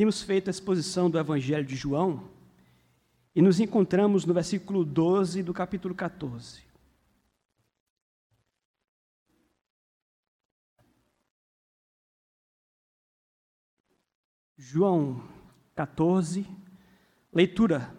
Temos 0.00 0.22
feito 0.22 0.48
a 0.48 0.50
exposição 0.50 1.10
do 1.10 1.18
Evangelho 1.18 1.62
de 1.62 1.76
João 1.76 2.26
e 3.34 3.42
nos 3.42 3.60
encontramos 3.60 4.24
no 4.24 4.32
versículo 4.32 4.82
12 4.82 5.42
do 5.42 5.52
capítulo 5.52 5.94
14. 5.94 6.62
João 14.56 15.22
14, 15.76 16.46
leitura 17.30 17.94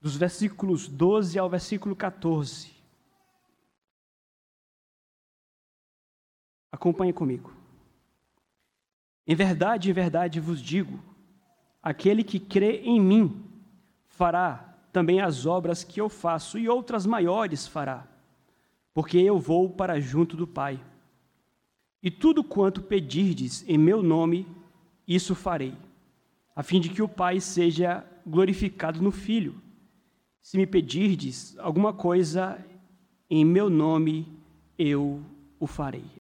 dos 0.00 0.16
versículos 0.16 0.86
12 0.86 1.36
ao 1.36 1.50
versículo 1.50 1.96
14. 1.96 2.70
Acompanhe 6.70 7.12
comigo. 7.12 7.61
Em 9.26 9.34
verdade, 9.34 9.90
em 9.90 9.92
verdade 9.92 10.40
vos 10.40 10.60
digo: 10.60 10.98
aquele 11.82 12.24
que 12.24 12.38
crê 12.38 12.82
em 12.84 13.00
mim 13.00 13.44
fará 14.08 14.76
também 14.92 15.20
as 15.20 15.46
obras 15.46 15.82
que 15.82 16.00
eu 16.00 16.08
faço, 16.08 16.58
e 16.58 16.68
outras 16.68 17.06
maiores 17.06 17.66
fará, 17.66 18.06
porque 18.92 19.16
eu 19.16 19.38
vou 19.38 19.70
para 19.70 20.00
junto 20.00 20.36
do 20.36 20.46
Pai. 20.46 20.78
E 22.02 22.10
tudo 22.10 22.44
quanto 22.44 22.82
pedirdes 22.82 23.64
em 23.68 23.78
meu 23.78 24.02
nome, 24.02 24.46
isso 25.08 25.34
farei, 25.34 25.74
a 26.54 26.62
fim 26.62 26.80
de 26.80 26.90
que 26.90 27.00
o 27.00 27.08
Pai 27.08 27.40
seja 27.40 28.04
glorificado 28.26 29.00
no 29.00 29.10
Filho. 29.10 29.54
Se 30.42 30.58
me 30.58 30.66
pedirdes 30.66 31.56
alguma 31.58 31.92
coisa 31.92 32.58
em 33.30 33.44
meu 33.44 33.70
nome, 33.70 34.28
eu 34.76 35.22
o 35.58 35.66
farei. 35.66 36.21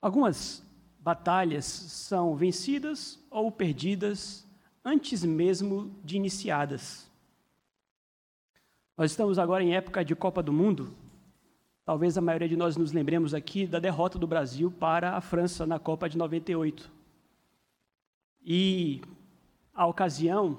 Algumas 0.00 0.62
batalhas 0.98 1.64
são 1.64 2.34
vencidas 2.34 3.18
ou 3.30 3.52
perdidas 3.52 4.46
antes 4.84 5.24
mesmo 5.24 5.94
de 6.02 6.16
iniciadas. 6.16 7.10
Nós 8.96 9.10
estamos 9.10 9.38
agora 9.38 9.62
em 9.62 9.74
época 9.74 10.04
de 10.04 10.14
Copa 10.14 10.42
do 10.42 10.52
Mundo. 10.52 10.94
Talvez 11.84 12.16
a 12.16 12.20
maioria 12.20 12.48
de 12.48 12.56
nós 12.56 12.76
nos 12.76 12.92
lembremos 12.92 13.34
aqui 13.34 13.66
da 13.66 13.78
derrota 13.78 14.18
do 14.18 14.26
Brasil 14.26 14.70
para 14.70 15.16
a 15.16 15.20
França 15.20 15.66
na 15.66 15.78
Copa 15.78 16.08
de 16.08 16.16
98. 16.16 16.90
E 18.42 19.02
a 19.74 19.86
ocasião, 19.86 20.58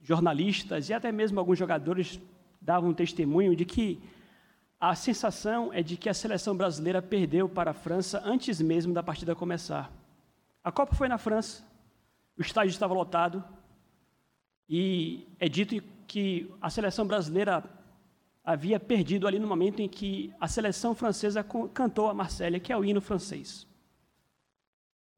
jornalistas 0.00 0.88
e 0.88 0.92
até 0.92 1.10
mesmo 1.10 1.40
alguns 1.40 1.58
jogadores 1.58 2.20
davam 2.60 2.94
testemunho 2.94 3.56
de 3.56 3.64
que 3.64 4.00
a 4.90 4.94
sensação 4.94 5.72
é 5.72 5.82
de 5.82 5.96
que 5.96 6.10
a 6.10 6.14
seleção 6.14 6.54
brasileira 6.54 7.00
perdeu 7.00 7.48
para 7.48 7.70
a 7.70 7.74
França 7.74 8.20
antes 8.22 8.60
mesmo 8.60 8.92
da 8.92 9.02
partida 9.02 9.34
começar. 9.34 9.90
A 10.62 10.70
Copa 10.70 10.94
foi 10.94 11.08
na 11.08 11.16
França, 11.16 11.64
o 12.36 12.42
estádio 12.42 12.70
estava 12.70 12.92
lotado, 12.92 13.42
e 14.68 15.26
é 15.40 15.48
dito 15.48 15.82
que 16.06 16.54
a 16.60 16.68
seleção 16.68 17.06
brasileira 17.06 17.64
havia 18.44 18.78
perdido 18.78 19.26
ali 19.26 19.38
no 19.38 19.48
momento 19.48 19.80
em 19.80 19.88
que 19.88 20.34
a 20.38 20.46
seleção 20.46 20.94
francesa 20.94 21.42
cantou 21.72 22.10
a 22.10 22.14
Marsella, 22.14 22.60
que 22.60 22.70
é 22.70 22.76
o 22.76 22.84
hino 22.84 23.00
francês. 23.00 23.66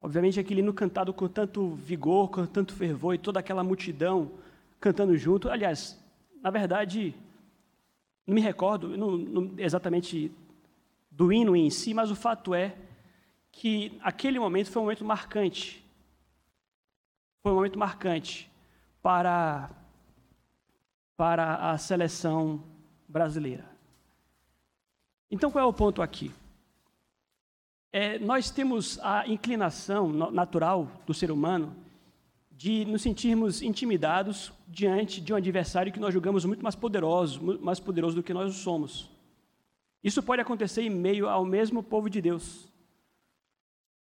Obviamente, 0.01 0.39
aquele 0.39 0.61
hino 0.61 0.73
cantado 0.73 1.13
com 1.13 1.27
tanto 1.27 1.71
vigor, 1.71 2.29
com 2.29 2.45
tanto 2.45 2.73
fervor, 2.73 3.15
e 3.15 3.17
toda 3.17 3.41
aquela 3.41 3.65
multidão 3.65 4.31
cantando 4.79 5.17
junto. 5.17 5.49
Aliás, 5.49 6.01
na 6.41 6.49
verdade, 6.49 7.13
não 8.27 8.35
me 8.35 8.41
recordo 8.41 8.97
não, 8.97 9.17
não, 9.17 9.53
exatamente 9.57 10.31
do 11.09 11.31
hino 11.31 11.55
em 11.55 11.69
si, 11.69 11.93
mas 11.93 12.11
o 12.11 12.15
fato 12.15 12.53
é 12.53 12.75
que 13.51 13.97
aquele 14.03 14.37
momento 14.37 14.69
foi 14.69 14.81
um 14.81 14.85
momento 14.85 15.05
marcante. 15.05 15.83
Foi 17.41 17.53
um 17.53 17.55
momento 17.55 17.79
marcante 17.79 18.51
para, 19.01 19.71
para 21.15 21.71
a 21.71 21.77
seleção 21.77 22.61
brasileira. 23.07 23.65
Então, 25.31 25.49
qual 25.49 25.63
é 25.63 25.67
o 25.67 25.73
ponto 25.73 26.01
aqui? 26.01 26.31
É, 27.91 28.19
nós 28.19 28.51
temos 28.51 28.99
a 28.99 29.27
inclinação 29.27 30.09
natural 30.09 30.91
do 31.05 31.13
ser 31.13 31.31
humano 31.31 31.75
de 32.57 32.83
nos 32.85 33.03
sentirmos 33.03 33.61
intimidados 33.61 34.51
diante 34.67 35.21
de 35.21 35.31
um 35.31 35.35
adversário 35.35 35.93
que 35.93 35.99
nós 35.99 36.11
julgamos 36.11 36.43
muito 36.43 36.63
mais 36.63 36.73
poderoso, 36.73 37.39
mais 37.61 37.79
poderoso 37.79 38.15
do 38.15 38.23
que 38.23 38.33
nós 38.33 38.55
somos. 38.55 39.11
Isso 40.03 40.23
pode 40.23 40.41
acontecer 40.41 40.81
em 40.81 40.89
meio 40.89 41.29
ao 41.29 41.45
mesmo 41.45 41.83
povo 41.83 42.09
de 42.09 42.19
Deus. 42.19 42.67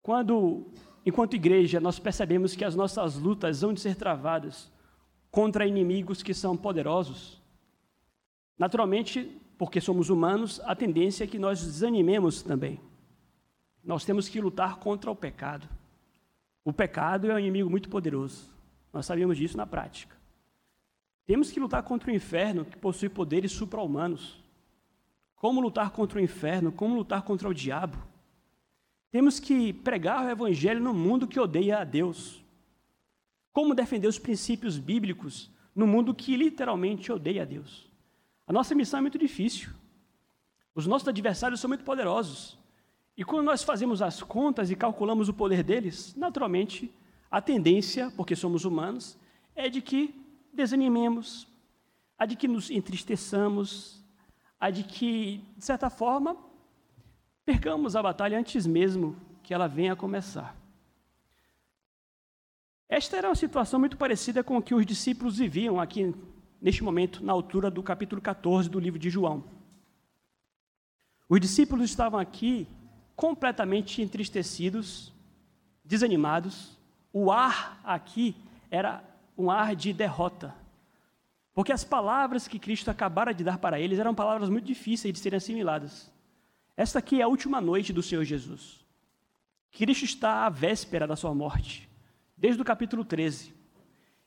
Quando, 0.01 0.67
enquanto 1.05 1.37
igreja, 1.37 1.79
nós 1.79 1.99
percebemos 1.99 2.53
que 2.53 2.65
as 2.65 2.75
nossas 2.75 3.15
lutas 3.15 3.61
vão 3.61 3.71
de 3.71 3.79
ser 3.79 3.95
travadas 3.95 4.69
contra 5.31 5.65
inimigos 5.65 6.21
que 6.21 6.33
são 6.33 6.57
poderosos, 6.57 7.41
naturalmente, 8.59 9.39
porque 9.57 9.79
somos 9.79 10.09
humanos, 10.09 10.59
a 10.65 10.75
tendência 10.75 11.23
é 11.23 11.27
que 11.27 11.39
nós 11.39 11.63
desanimemos 11.63 12.43
também. 12.43 12.77
Nós 13.81 14.03
temos 14.03 14.27
que 14.27 14.41
lutar 14.41 14.79
contra 14.79 15.09
o 15.09 15.15
pecado. 15.15 15.69
O 16.63 16.71
pecado 16.71 17.29
é 17.29 17.35
um 17.35 17.39
inimigo 17.39 17.69
muito 17.69 17.89
poderoso. 17.89 18.49
Nós 18.91 19.05
sabemos 19.05 19.37
disso 19.37 19.57
na 19.57 19.65
prática. 19.65 20.15
Temos 21.25 21.51
que 21.51 21.59
lutar 21.59 21.83
contra 21.83 22.11
o 22.11 22.13
inferno, 22.13 22.65
que 22.65 22.77
possui 22.77 23.09
poderes 23.09 23.51
supra-humanos. 23.51 24.41
Como 25.35 25.61
lutar 25.61 25.91
contra 25.91 26.19
o 26.19 26.21
inferno? 26.21 26.71
Como 26.71 26.95
lutar 26.95 27.23
contra 27.23 27.49
o 27.49 27.53
diabo? 27.53 27.97
Temos 29.11 29.39
que 29.39 29.73
pregar 29.73 30.25
o 30.25 30.29
evangelho 30.29 30.79
no 30.79 30.93
mundo 30.93 31.27
que 31.27 31.39
odeia 31.39 31.79
a 31.79 31.83
Deus. 31.83 32.43
Como 33.51 33.75
defender 33.75 34.07
os 34.07 34.17
princípios 34.17 34.77
bíblicos 34.77 35.51
no 35.75 35.85
mundo 35.85 36.15
que 36.15 36.35
literalmente 36.35 37.11
odeia 37.11 37.43
a 37.43 37.45
Deus? 37.45 37.91
A 38.47 38.53
nossa 38.53 38.73
missão 38.73 38.99
é 38.99 39.01
muito 39.01 39.17
difícil. 39.17 39.69
Os 40.73 40.87
nossos 40.87 41.07
adversários 41.07 41.59
são 41.59 41.67
muito 41.67 41.83
poderosos. 41.83 42.57
E 43.15 43.23
quando 43.23 43.45
nós 43.45 43.63
fazemos 43.63 44.01
as 44.01 44.23
contas 44.23 44.71
e 44.71 44.75
calculamos 44.75 45.29
o 45.29 45.33
poder 45.33 45.63
deles, 45.63 46.15
naturalmente, 46.15 46.91
a 47.29 47.41
tendência, 47.41 48.11
porque 48.15 48.35
somos 48.35 48.65
humanos, 48.65 49.17
é 49.55 49.69
de 49.69 49.81
que 49.81 50.13
desanimemos, 50.51 51.47
a 52.17 52.25
de 52.25 52.35
que 52.35 52.47
nos 52.47 52.71
entristeçamos, 52.71 54.03
a 54.59 54.69
de 54.69 54.83
que, 54.83 55.43
de 55.57 55.65
certa 55.65 55.89
forma, 55.89 56.35
percamos 57.45 57.95
a 57.95 58.01
batalha 58.01 58.39
antes 58.39 58.65
mesmo 58.65 59.15
que 59.43 59.53
ela 59.53 59.67
venha 59.67 59.93
a 59.93 59.95
começar. 59.95 60.55
Esta 62.89 63.17
era 63.17 63.29
uma 63.29 63.35
situação 63.35 63.79
muito 63.79 63.97
parecida 63.97 64.43
com 64.43 64.57
o 64.57 64.61
que 64.61 64.73
os 64.73 64.85
discípulos 64.85 65.37
viviam 65.37 65.79
aqui, 65.79 66.13
neste 66.61 66.83
momento, 66.83 67.23
na 67.23 67.33
altura 67.33 67.69
do 67.69 67.83
capítulo 67.83 68.21
14 68.21 68.69
do 68.69 68.79
livro 68.79 68.99
de 68.99 69.09
João. 69.09 69.43
Os 71.27 71.39
discípulos 71.39 71.89
estavam 71.89 72.19
aqui 72.19 72.67
completamente 73.15 74.01
entristecidos, 74.01 75.13
desanimados. 75.83 76.77
O 77.11 77.31
ar 77.31 77.79
aqui 77.83 78.35
era 78.69 79.03
um 79.37 79.49
ar 79.49 79.75
de 79.75 79.93
derrota. 79.93 80.55
Porque 81.53 81.71
as 81.71 81.83
palavras 81.83 82.47
que 82.47 82.57
Cristo 82.57 82.89
acabara 82.89 83.33
de 83.33 83.43
dar 83.43 83.59
para 83.59 83.79
eles 83.79 83.99
eram 83.99 84.15
palavras 84.15 84.49
muito 84.49 84.65
difíceis 84.65 85.13
de 85.13 85.19
serem 85.19 85.37
assimiladas. 85.37 86.11
Esta 86.75 86.99
aqui 86.99 87.21
é 87.21 87.23
a 87.23 87.27
última 87.27 87.61
noite 87.61 87.93
do 87.93 88.01
Senhor 88.01 88.23
Jesus. 88.23 88.83
Cristo 89.71 90.05
está 90.05 90.45
à 90.45 90.49
véspera 90.49 91.05
da 91.05 91.15
sua 91.15 91.33
morte, 91.33 91.89
desde 92.35 92.61
o 92.61 92.65
capítulo 92.65 93.05
13. 93.05 93.53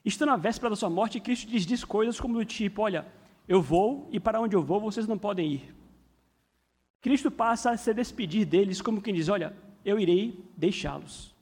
Está 0.05 0.25
na 0.25 0.37
véspera 0.37 0.71
da 0.71 0.77
sua 0.77 0.91
morte, 0.91 1.19
Cristo 1.19 1.51
lhes 1.51 1.67
diz 1.67 1.85
coisas 1.85 2.21
como 2.21 2.35
do 2.35 2.45
tipo: 2.45 2.83
Olha, 2.83 3.05
eu 3.49 3.61
vou 3.61 4.09
e 4.13 4.21
para 4.21 4.41
onde 4.41 4.55
eu 4.55 4.63
vou 4.63 4.81
vocês 4.81 5.07
não 5.07 5.19
podem 5.19 5.55
ir. 5.55 5.75
Cristo 7.07 7.31
passa 7.31 7.71
a 7.71 7.77
se 7.77 7.95
despedir 7.95 8.45
deles 8.45 8.83
como 8.83 9.01
quem 9.01 9.15
diz: 9.15 9.29
Olha, 9.29 9.55
eu 9.85 9.97
irei 10.01 10.45
deixá-los. 10.57 11.33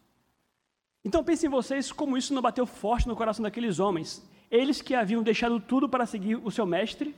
Então 1.02 1.24
pensem 1.24 1.48
vocês 1.48 1.90
como 1.90 2.18
isso 2.18 2.34
não 2.34 2.42
bateu 2.42 2.66
forte 2.66 3.08
no 3.08 3.16
coração 3.16 3.42
daqueles 3.42 3.78
homens. 3.78 4.22
Eles 4.50 4.82
que 4.82 4.94
haviam 4.94 5.22
deixado 5.22 5.58
tudo 5.58 5.88
para 5.88 6.04
seguir 6.04 6.36
o 6.36 6.50
seu 6.50 6.66
mestre, 6.66 7.16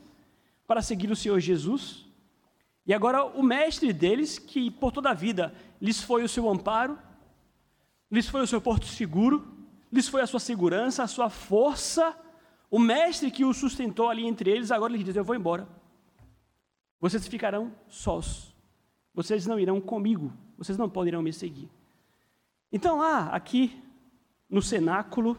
para 0.65 0.81
seguir 0.81 1.11
o 1.11 1.17
Senhor 1.17 1.41
Jesus. 1.41 2.07
E 2.87 2.95
agora 2.95 3.25
o 3.25 3.43
mestre 3.43 3.93
deles, 3.93 4.39
que 4.39 4.71
por 4.71 4.93
toda 4.93 5.11
a 5.11 5.13
vida 5.13 5.53
lhes 5.83 6.01
foi 6.01 6.23
o 6.23 6.29
seu 6.29 6.49
amparo, 6.49 6.97
lhes 8.09 8.29
foi 8.29 8.43
o 8.43 8.47
seu 8.47 8.61
porto 8.61 8.87
seguro, 8.87 9.45
lhes 9.93 10.07
foi 10.07 10.21
a 10.21 10.27
sua 10.29 10.39
segurança, 10.39 11.03
a 11.03 11.09
sua 11.09 11.29
força, 11.29 12.17
o 12.71 12.79
mestre 12.79 13.29
que 13.29 13.45
o 13.45 13.53
sustentou 13.53 14.09
ali 14.09 14.25
entre 14.25 14.51
eles, 14.51 14.71
agora 14.71 14.93
lhes 14.93 15.05
diz: 15.05 15.17
Eu 15.17 15.25
vou 15.25 15.35
embora. 15.35 15.67
Vocês 17.01 17.27
ficarão 17.27 17.73
sós. 17.89 18.55
Vocês 19.15 19.47
não 19.47 19.59
irão 19.59 19.81
comigo. 19.81 20.33
Vocês 20.57 20.79
não 20.79 20.89
poderão 20.89 21.23
me 21.23 21.33
seguir. 21.33 21.69
Então, 22.73 22.99
lá, 22.99 23.29
aqui, 23.29 23.81
no 24.49 24.61
cenáculo, 24.63 25.39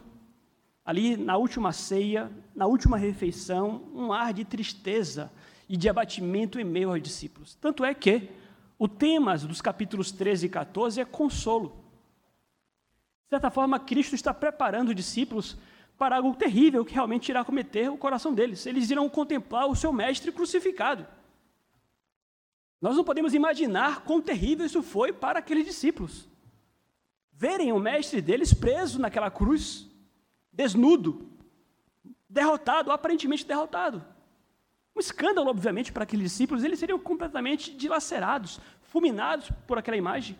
ali 0.84 1.16
na 1.16 1.36
última 1.36 1.72
ceia, 1.72 2.30
na 2.54 2.66
última 2.66 2.96
refeição, 2.96 3.82
um 3.94 4.12
ar 4.12 4.32
de 4.32 4.44
tristeza 4.44 5.30
e 5.68 5.76
de 5.76 5.88
abatimento 5.88 6.58
em 6.58 6.64
meio 6.64 6.90
aos 6.90 7.02
discípulos. 7.02 7.54
Tanto 7.56 7.84
é 7.84 7.92
que 7.92 8.30
o 8.78 8.88
tema 8.88 9.36
dos 9.36 9.60
capítulos 9.60 10.10
13 10.10 10.46
e 10.46 10.48
14 10.48 11.00
é 11.00 11.04
consolo. 11.04 11.84
De 13.24 13.30
certa 13.30 13.50
forma, 13.50 13.78
Cristo 13.78 14.14
está 14.14 14.32
preparando 14.32 14.88
os 14.88 14.94
discípulos 14.94 15.58
para 15.98 16.16
algo 16.16 16.34
terrível 16.34 16.84
que 16.84 16.94
realmente 16.94 17.28
irá 17.28 17.44
cometer 17.44 17.90
o 17.90 17.98
coração 17.98 18.32
deles. 18.32 18.64
Eles 18.64 18.88
irão 18.88 19.08
contemplar 19.08 19.66
o 19.66 19.76
seu 19.76 19.92
mestre 19.92 20.32
crucificado. 20.32 21.06
Nós 22.80 22.96
não 22.96 23.04
podemos 23.04 23.34
imaginar 23.34 24.02
quão 24.04 24.20
terrível 24.20 24.64
isso 24.64 24.82
foi 24.82 25.12
para 25.12 25.40
aqueles 25.40 25.66
discípulos. 25.66 26.28
Verem 27.32 27.72
o 27.72 27.78
mestre 27.78 28.20
deles 28.20 28.54
preso 28.54 28.98
naquela 28.98 29.30
cruz, 29.30 29.88
desnudo, 30.52 31.28
derrotado, 32.28 32.92
aparentemente 32.92 33.46
derrotado. 33.46 34.04
Um 34.94 35.00
escândalo, 35.00 35.48
obviamente, 35.48 35.92
para 35.92 36.02
aqueles 36.02 36.30
discípulos, 36.30 36.64
eles 36.64 36.78
seriam 36.78 36.98
completamente 36.98 37.72
dilacerados, 37.72 38.60
fulminados 38.82 39.50
por 39.66 39.78
aquela 39.78 39.96
imagem. 39.96 40.36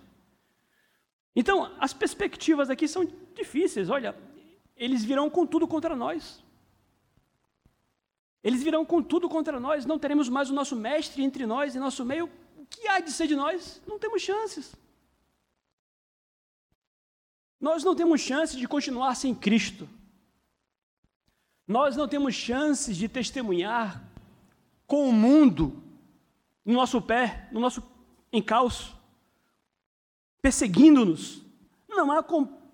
Então, 1.35 1.73
as 1.79 1.93
perspectivas 1.93 2.69
aqui 2.69 2.89
são 2.89 3.07
difíceis. 3.35 3.89
Olha, 3.89 4.17
eles 4.77 5.05
virão 5.05 5.31
com 5.31 5.47
tudo 5.47 5.69
contra 5.69 5.95
nós. 5.95 6.43
Eles 8.43 8.63
virão 8.63 8.85
com 8.85 9.03
tudo 9.03 9.29
contra 9.29 9.59
nós. 9.59 9.85
Não 9.85 9.99
teremos 9.99 10.29
mais 10.29 10.51
o 10.51 10.55
nosso 10.55 10.77
mestre 10.77 11.23
entre 11.23 11.47
nós, 11.47 11.75
em 11.75 11.79
nosso 11.79 12.05
meio. 12.05 12.31
O 12.57 12.67
que 12.67 12.87
há 12.89 13.01
de 13.01 13.11
ser 13.11 13.27
de 13.27 13.35
nós? 13.35 13.83
Não 13.87 13.99
temos 13.99 14.23
chances. 14.23 14.75
Nós 17.61 17.83
não 17.83 17.95
temos 17.95 18.21
chance 18.21 18.57
de 18.57 18.69
continuar 18.69 19.15
sem 19.17 19.35
Cristo. 19.35 19.89
Nós 21.67 21.97
não 21.97 22.09
temos 22.09 22.35
chances 22.35 22.97
de 22.97 23.09
testemunhar 23.09 24.03
com 24.87 25.09
o 25.09 25.13
mundo 25.13 25.83
no 26.65 26.75
nosso 26.75 27.03
pé, 27.03 27.49
no 27.53 27.61
nosso 27.61 27.83
encalço 28.33 28.99
perseguindo-nos. 30.41 31.43
Não 31.89 32.11
há, 32.13 32.25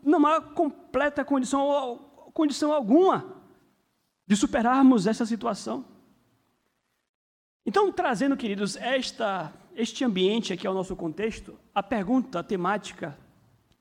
não 0.02 0.26
há 0.26 0.40
completa 0.40 1.24
condição, 1.24 1.98
condição 2.32 2.72
alguma 2.72 3.33
de 4.26 4.36
superarmos 4.36 5.06
essa 5.06 5.26
situação. 5.26 5.84
Então, 7.66 7.92
trazendo, 7.92 8.36
queridos, 8.36 8.76
esta, 8.76 9.52
este 9.74 10.04
ambiente 10.04 10.52
aqui 10.52 10.66
ao 10.66 10.74
nosso 10.74 10.94
contexto, 10.94 11.58
a 11.74 11.82
pergunta 11.82 12.40
a 12.40 12.42
temática 12.42 13.18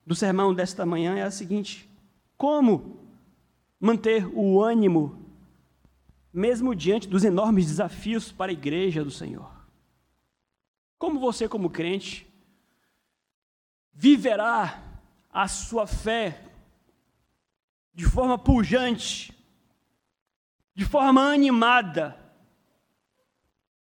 do 0.06 0.16
sermão 0.16 0.54
desta 0.54 0.86
manhã 0.86 1.16
é 1.16 1.24
a 1.24 1.32
seguinte: 1.32 1.90
como 2.38 3.00
manter 3.80 4.26
o 4.34 4.62
ânimo, 4.62 5.22
mesmo 6.32 6.74
diante 6.74 7.08
dos 7.08 7.24
enormes 7.24 7.66
desafios 7.68 8.32
para 8.32 8.52
a 8.52 8.54
igreja 8.54 9.04
do 9.04 9.12
Senhor? 9.12 9.52
Como 10.98 11.20
você, 11.20 11.50
como 11.50 11.70
crente, 11.70 12.26
viverá 13.94 14.82
a 15.30 15.48
sua 15.48 15.86
fé 15.86 16.42
de 17.94 18.06
forma 18.06 18.38
pujante, 18.38 19.34
de 20.76 20.86
forma 20.86 21.32
animada, 21.32 22.18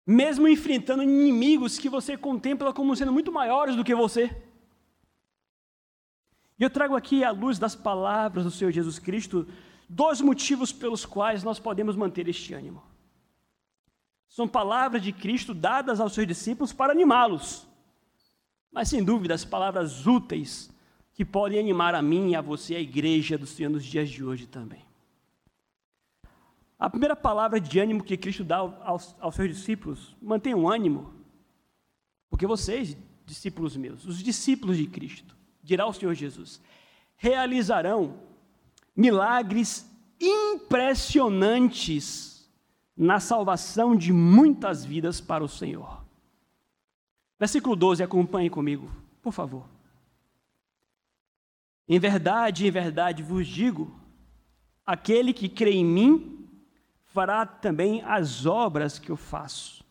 mesmo 0.06 0.48
enfrentando 0.48 1.02
inimigos 1.02 1.78
que 1.78 1.88
você 1.88 2.16
contempla 2.16 2.72
como 2.72 2.96
sendo 2.96 3.12
muito 3.12 3.30
maiores 3.30 3.76
do 3.76 3.84
que 3.84 3.94
você. 3.94 4.42
E 6.58 6.62
eu 6.62 6.70
trago 6.70 6.96
aqui, 6.96 7.24
à 7.24 7.30
luz 7.30 7.58
das 7.58 7.74
palavras 7.74 8.44
do 8.44 8.50
Senhor 8.50 8.70
Jesus 8.70 8.98
Cristo, 8.98 9.46
dois 9.88 10.20
motivos 10.20 10.72
pelos 10.72 11.06
quais 11.06 11.42
nós 11.42 11.58
podemos 11.58 11.96
manter 11.96 12.28
este 12.28 12.52
ânimo. 12.54 12.82
São 14.28 14.46
palavras 14.46 15.02
de 15.02 15.12
Cristo 15.12 15.54
dadas 15.54 16.00
aos 16.00 16.12
seus 16.12 16.26
discípulos 16.26 16.72
para 16.72 16.92
animá-los 16.92 17.70
mas 18.72 18.88
sem 18.88 19.02
dúvida 19.02 19.34
as 19.34 19.44
palavras 19.44 20.06
úteis 20.06 20.70
que 21.12 21.24
podem 21.24 21.58
animar 21.58 21.94
a 21.94 22.00
mim 22.00 22.30
e 22.30 22.36
a 22.36 22.40
você, 22.40 22.76
a 22.76 22.80
igreja 22.80 23.36
do 23.36 23.46
Senhor 23.46 23.68
nos 23.68 23.84
dias 23.84 24.08
de 24.08 24.24
hoje 24.24 24.46
também. 24.46 24.84
A 26.80 26.88
primeira 26.88 27.14
palavra 27.14 27.60
de 27.60 27.78
ânimo 27.78 28.02
que 28.02 28.16
Cristo 28.16 28.42
dá 28.42 28.56
aos, 28.56 29.14
aos 29.20 29.34
seus 29.34 29.50
discípulos, 29.50 30.16
mantenham 30.22 30.66
ânimo, 30.66 31.12
porque 32.30 32.46
vocês, 32.46 32.96
discípulos 33.26 33.76
meus, 33.76 34.06
os 34.06 34.22
discípulos 34.22 34.78
de 34.78 34.86
Cristo, 34.86 35.36
dirá 35.62 35.86
o 35.86 35.92
Senhor 35.92 36.14
Jesus, 36.14 36.58
realizarão 37.16 38.18
milagres 38.96 39.86
impressionantes 40.18 42.50
na 42.96 43.20
salvação 43.20 43.94
de 43.94 44.10
muitas 44.10 44.82
vidas 44.82 45.20
para 45.20 45.44
o 45.44 45.48
Senhor. 45.48 46.02
Versículo 47.38 47.76
12, 47.76 48.02
acompanhe 48.02 48.48
comigo, 48.48 48.90
por 49.20 49.34
favor. 49.34 49.66
Em 51.86 51.98
verdade, 51.98 52.66
em 52.66 52.70
verdade 52.70 53.22
vos 53.22 53.46
digo: 53.46 53.94
aquele 54.86 55.34
que 55.34 55.48
crê 55.48 55.72
em 55.72 55.84
mim 55.84 56.39
fará 57.12 57.44
também 57.44 58.02
as 58.02 58.46
obras 58.46 58.98
que 58.98 59.10
eu 59.10 59.16
faço, 59.16 59.84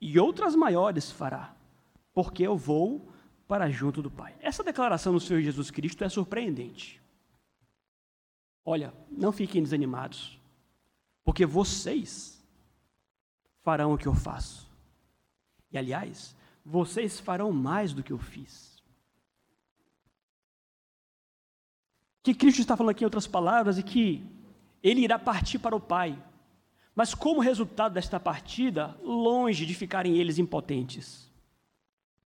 e 0.00 0.18
outras 0.18 0.54
maiores 0.54 1.10
fará, 1.10 1.54
porque 2.12 2.42
eu 2.42 2.56
vou 2.56 3.10
para 3.46 3.70
junto 3.70 4.02
do 4.02 4.10
Pai. 4.10 4.36
Essa 4.40 4.62
declaração 4.62 5.12
do 5.12 5.20
Senhor 5.20 5.40
Jesus 5.40 5.70
Cristo 5.70 6.04
é 6.04 6.08
surpreendente. 6.08 7.00
Olha, 8.64 8.92
não 9.10 9.32
fiquem 9.32 9.62
desanimados, 9.62 10.38
porque 11.24 11.46
vocês 11.46 12.38
farão 13.62 13.94
o 13.94 13.98
que 13.98 14.06
eu 14.06 14.14
faço. 14.14 14.70
E 15.72 15.78
aliás, 15.78 16.36
vocês 16.64 17.18
farão 17.18 17.50
mais 17.50 17.94
do 17.94 18.02
que 18.02 18.12
eu 18.12 18.18
fiz. 18.18 18.82
Que 22.22 22.34
Cristo 22.34 22.60
está 22.60 22.76
falando 22.76 22.90
aqui 22.90 23.04
em 23.04 23.06
outras 23.06 23.26
palavras 23.26 23.78
e 23.78 23.82
que 23.82 24.22
ele 24.82 25.00
irá 25.00 25.18
partir 25.18 25.58
para 25.58 25.74
o 25.74 25.80
Pai. 25.80 26.22
Mas 26.98 27.14
como 27.14 27.40
resultado 27.40 27.92
desta 27.92 28.18
partida, 28.18 28.98
longe 29.04 29.64
de 29.64 29.72
ficarem 29.72 30.16
eles 30.16 30.36
impotentes. 30.36 31.30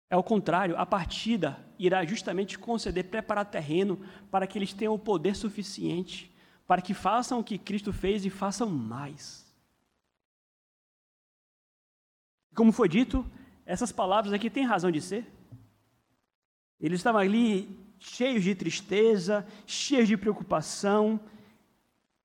É 0.10 0.16
o 0.16 0.24
contrário, 0.24 0.78
a 0.78 0.86
partida 0.86 1.60
irá 1.78 2.06
justamente 2.06 2.58
conceder, 2.58 3.10
preparar 3.10 3.44
terreno 3.44 4.00
para 4.32 4.48
que 4.48 4.58
eles 4.58 4.72
tenham 4.72 4.94
o 4.94 4.98
poder 4.98 5.36
suficiente 5.36 6.34
para 6.66 6.82
que 6.82 6.94
façam 6.94 7.42
o 7.42 7.44
que 7.44 7.58
Cristo 7.58 7.92
fez 7.92 8.24
e 8.24 8.30
façam 8.30 8.70
mais. 8.70 9.46
Como 12.56 12.72
foi 12.72 12.88
dito, 12.88 13.30
essas 13.66 13.92
palavras 13.92 14.32
aqui 14.32 14.50
têm 14.50 14.64
razão 14.64 14.90
de 14.90 15.02
ser. 15.02 15.30
Eles 16.80 17.02
estavam 17.02 17.20
ali 17.20 17.68
cheios 18.00 18.46
de 18.46 18.56
tristeza, 18.56 19.46
cheios 19.68 20.08
de 20.08 20.16
preocupação, 20.16 21.20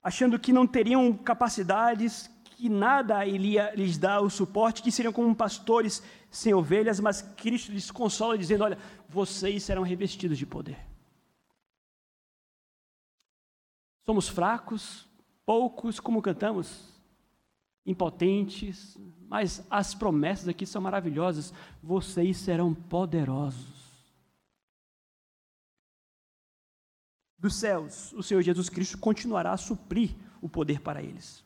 achando 0.03 0.39
que 0.39 0.53
não 0.53 0.67
teriam 0.67 1.13
capacidades, 1.13 2.31
que 2.45 2.69
nada 2.69 3.25
iria 3.25 3.73
lhes 3.75 3.97
dar 3.97 4.21
o 4.21 4.31
suporte, 4.31 4.83
que 4.83 4.91
seriam 4.91 5.13
como 5.13 5.35
pastores 5.35 6.03
sem 6.31 6.53
ovelhas, 6.53 6.99
mas 7.01 7.23
Cristo 7.23 7.71
lhes 7.71 7.91
consola 7.91 8.37
dizendo: 8.37 8.65
Olha, 8.65 8.79
vocês 9.09 9.63
serão 9.63 9.83
revestidos 9.83 10.37
de 10.37 10.45
poder. 10.45 10.79
Somos 14.05 14.29
fracos, 14.29 15.07
poucos, 15.45 16.01
como 16.01 16.23
cantamos, 16.23 16.99
impotentes, 17.85 18.99
mas 19.29 19.65
as 19.71 19.95
promessas 19.95 20.49
aqui 20.49 20.65
são 20.65 20.81
maravilhosas. 20.81 21.53
Vocês 21.83 22.39
serão 22.39 22.75
poderosos. 22.75 23.78
Dos 27.39 27.55
céus, 27.55 28.13
o 28.15 28.23
Senhor 28.23 28.43
Jesus 28.43 28.69
Cristo 28.69 28.99
continuará 28.99 29.53
a 29.53 29.57
suprir 29.57 30.11
o 30.43 30.49
poder 30.49 30.81
para 30.81 31.03
eles. 31.03 31.45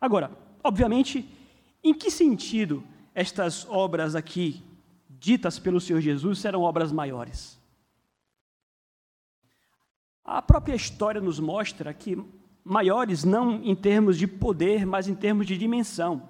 Agora, 0.00 0.30
obviamente, 0.64 1.28
em 1.84 1.94
que 1.94 2.10
sentido 2.10 2.82
estas 3.14 3.64
obras 3.68 4.16
aqui, 4.16 4.62
ditas 5.08 5.58
pelo 5.58 5.80
Senhor 5.80 6.00
Jesus, 6.00 6.40
serão 6.40 6.62
obras 6.62 6.90
maiores? 6.90 7.60
A 10.24 10.42
própria 10.42 10.74
história 10.74 11.20
nos 11.20 11.38
mostra 11.38 11.94
que 11.94 12.18
maiores 12.64 13.22
não 13.22 13.62
em 13.62 13.74
termos 13.74 14.18
de 14.18 14.26
poder, 14.26 14.86
mas 14.86 15.08
em 15.08 15.14
termos 15.14 15.46
de 15.46 15.56
dimensão. 15.56 16.28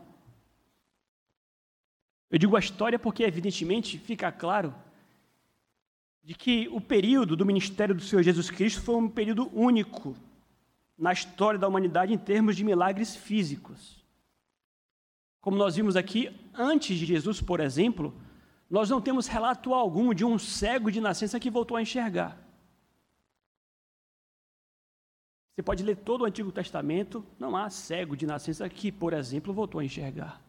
Eu 2.30 2.38
digo 2.38 2.56
a 2.56 2.61
história 2.61 2.99
porque, 2.99 3.23
evidentemente, 3.23 3.99
fica 3.99 4.32
claro 4.32 4.75
de 6.23 6.35
que 6.35 6.69
o 6.71 6.81
período 6.81 7.35
do 7.35 7.45
ministério 7.45 7.95
do 7.95 8.02
Senhor 8.02 8.23
Jesus 8.23 8.50
Cristo 8.50 8.81
foi 8.81 8.95
um 8.95 9.09
período 9.09 9.50
único 9.52 10.17
na 10.97 11.12
história 11.12 11.59
da 11.59 11.67
humanidade 11.67 12.12
em 12.12 12.19
termos 12.19 12.55
de 12.55 12.64
milagres 12.64 13.17
físicos. 13.17 14.00
Como 15.41 15.57
nós 15.57 15.75
vimos 15.75 15.97
aqui, 15.97 16.31
antes 16.55 16.97
de 16.97 17.05
Jesus, 17.05 17.41
por 17.41 17.59
exemplo, 17.59 18.14
nós 18.71 18.88
não 18.88 19.00
temos 19.00 19.26
relato 19.26 19.75
algum 19.75 20.14
de 20.14 20.25
um 20.25 20.38
cego 20.38 20.91
de 20.91 21.00
nascença 21.00 21.41
que 21.41 21.50
voltou 21.50 21.76
a 21.76 21.83
enxergar. 21.83 22.38
Você 25.52 25.62
pode 25.62 25.83
ler 25.83 25.97
todo 25.97 26.23
o 26.23 26.25
Antigo 26.25 26.52
Testamento, 26.52 27.26
não 27.38 27.57
há 27.57 27.69
cego 27.69 28.17
de 28.17 28.25
nascença 28.25 28.69
que, 28.69 28.91
por 28.91 29.12
exemplo, 29.12 29.52
voltou 29.52 29.81
a 29.81 29.85
enxergar. 29.85 30.41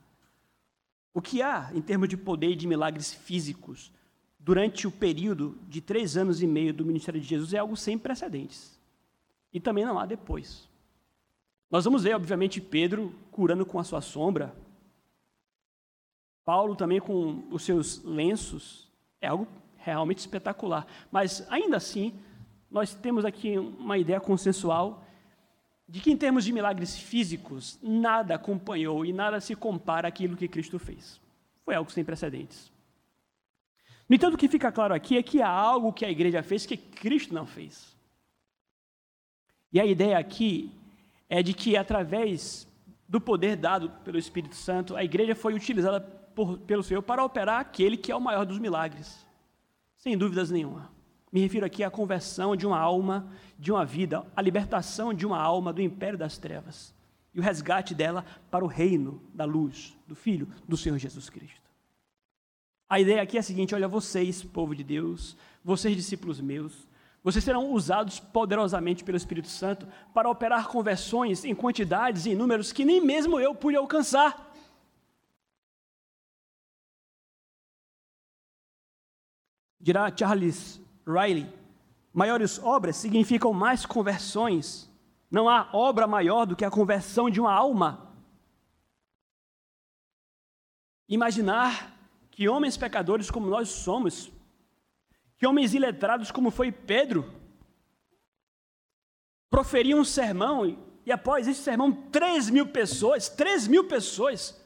O 1.14 1.22
que 1.22 1.42
há 1.42 1.72
em 1.74 1.82
termos 1.82 2.08
de 2.08 2.16
poder 2.16 2.52
e 2.52 2.56
de 2.56 2.68
milagres 2.68 3.14
físicos 3.14 3.92
durante 4.44 4.86
o 4.86 4.92
período 4.92 5.58
de 5.70 5.80
três 5.80 6.18
anos 6.18 6.42
e 6.42 6.48
meio 6.48 6.74
do 6.74 6.86
ministério 6.86 7.20
de 7.20 7.26
Jesus 7.26 7.54
é 7.54 7.60
algo 7.60 7.78
sem 7.78 7.98
precedentes. 7.98 8.78
E 9.54 9.60
também 9.60 9.86
não 9.86 9.98
há 9.98 10.06
depois. 10.06 10.68
Nós 11.72 11.86
vamos 11.86 12.04
ver, 12.04 12.14
obviamente, 12.14 12.60
Pedro 12.60 13.16
curando 13.32 13.66
com 13.66 13.80
a 13.80 13.84
sua 13.84 14.02
sombra, 14.02 14.54
Paulo 16.44 16.76
também 16.76 17.00
com 17.00 17.48
os 17.50 17.64
seus 17.64 18.04
lenços, 18.04 18.92
é 19.22 19.28
algo 19.28 19.48
realmente 19.78 20.20
espetacular. 20.20 20.86
Mas 21.10 21.48
ainda 21.50 21.78
assim, 21.78 22.14
nós 22.70 22.94
temos 22.94 23.24
aqui 23.24 23.58
uma 23.58 23.98
ideia 23.98 24.20
consensual 24.20 25.06
de 25.88 26.02
que, 26.02 26.12
em 26.12 26.18
termos 26.18 26.44
de 26.44 26.52
milagres 26.52 26.98
físicos, 26.98 27.80
nada 27.82 28.36
acompanhou 28.36 29.06
e 29.06 29.14
nada 29.14 29.40
se 29.40 29.56
compara 29.56 30.10
àquilo 30.10 30.36
que 30.36 30.50
Cristo 30.50 30.78
fez. 30.78 31.22
Foi 31.64 31.76
algo 31.76 31.90
sem 31.90 32.04
precedentes. 32.04 32.73
No 34.14 34.16
entanto, 34.16 34.36
o 34.36 34.38
que 34.38 34.48
fica 34.48 34.72
claro 34.72 34.94
aqui 34.94 35.18
é 35.18 35.24
que 35.24 35.42
há 35.42 35.50
algo 35.50 35.92
que 35.92 36.06
a 36.06 36.12
igreja 36.12 36.44
fez 36.44 36.68
que 36.68 36.78
Cristo 36.78 37.34
não 37.34 37.48
fez. 37.48 37.98
E 39.72 39.80
a 39.80 39.88
ideia 39.88 40.20
aqui 40.20 40.72
é 41.28 41.42
de 41.42 41.52
que, 41.52 41.76
através 41.76 42.68
do 43.10 43.20
poder 43.20 43.56
dado 43.56 43.90
pelo 44.06 44.20
Espírito 44.20 44.54
Santo, 44.54 44.96
a 44.96 45.04
igreja 45.04 45.34
foi 45.34 45.56
utilizada 45.56 46.00
por, 46.00 46.60
pelo 46.60 46.84
Senhor 46.84 47.02
para 47.02 47.26
operar 47.26 47.60
aquele 47.60 47.98
que 47.98 48.12
é 48.12 48.16
o 48.16 48.22
maior 48.22 48.46
dos 48.46 48.60
milagres. 48.60 49.26
Sem 49.96 50.16
dúvidas 50.16 50.52
nenhuma. 50.52 50.92
Me 51.32 51.42
refiro 51.42 51.66
aqui 51.66 51.84
à 51.84 51.90
conversão 51.90 52.56
de 52.56 52.68
uma 52.68 52.78
alma, 52.78 53.28
de 53.58 53.72
uma 53.72 53.84
vida, 53.84 54.24
a 54.36 54.44
libertação 54.44 55.12
de 55.12 55.26
uma 55.26 55.42
alma 55.42 55.74
do 55.74 55.82
império 55.82 56.20
das 56.20 56.38
trevas 56.38 56.94
e 57.34 57.40
o 57.40 57.42
resgate 57.42 57.96
dela 57.96 58.24
para 58.52 58.64
o 58.64 58.68
reino 58.68 59.24
da 59.34 59.44
luz, 59.44 59.98
do 60.08 60.14
Filho 60.14 60.48
do 60.70 60.78
Senhor 60.78 61.00
Jesus 61.00 61.32
Cristo. 61.32 61.63
A 62.94 63.00
ideia 63.00 63.24
aqui 63.24 63.38
é 63.38 63.40
a 63.40 63.44
seguinte: 63.44 63.74
olha, 63.74 63.88
vocês, 63.88 64.44
povo 64.44 64.76
de 64.76 64.84
Deus, 64.84 65.36
vocês, 65.64 65.96
discípulos 65.96 66.40
meus, 66.40 66.88
vocês 67.24 67.44
serão 67.44 67.72
usados 67.72 68.20
poderosamente 68.20 69.04
pelo 69.04 69.18
Espírito 69.18 69.48
Santo 69.48 69.88
para 70.14 70.30
operar 70.30 70.68
conversões 70.68 71.44
em 71.44 71.56
quantidades 71.56 72.28
e 72.28 72.34
em 72.34 72.36
números 72.36 72.72
que 72.72 72.86
nem 72.86 73.02
mesmo 73.02 73.40
eu 73.40 73.56
pude 73.56 73.76
alcançar. 73.76 74.54
Dirá 79.82 80.16
Charles 80.16 80.80
Riley: 81.04 81.52
maiores 82.14 82.60
obras 82.60 82.96
significam 82.96 83.52
mais 83.54 83.88
conversões. 83.88 84.88
Não 85.32 85.50
há 85.50 85.68
obra 85.74 86.06
maior 86.06 86.46
do 86.46 86.56
que 86.56 86.64
a 86.64 86.70
conversão 86.70 87.28
de 87.28 87.42
uma 87.42 87.52
alma. 87.52 88.14
Imaginar 91.10 91.93
que 92.36 92.50
homens 92.50 92.76
pecadores 92.76 93.30
como 93.30 93.48
nós 93.48 93.70
somos, 93.70 94.32
que 95.38 95.46
homens 95.46 95.74
iletrados 95.74 96.32
como 96.32 96.50
foi 96.50 96.72
Pedro, 96.72 97.32
proferiam 99.52 100.00
um 100.00 100.04
sermão 100.04 100.66
e, 101.06 101.12
após 101.12 101.48
esse 101.48 101.62
sermão, 101.62 101.92
três 101.92 102.50
mil 102.50 102.68
pessoas, 102.68 103.30
três 103.30 103.68
mil 103.68 103.88
pessoas, 103.88 104.60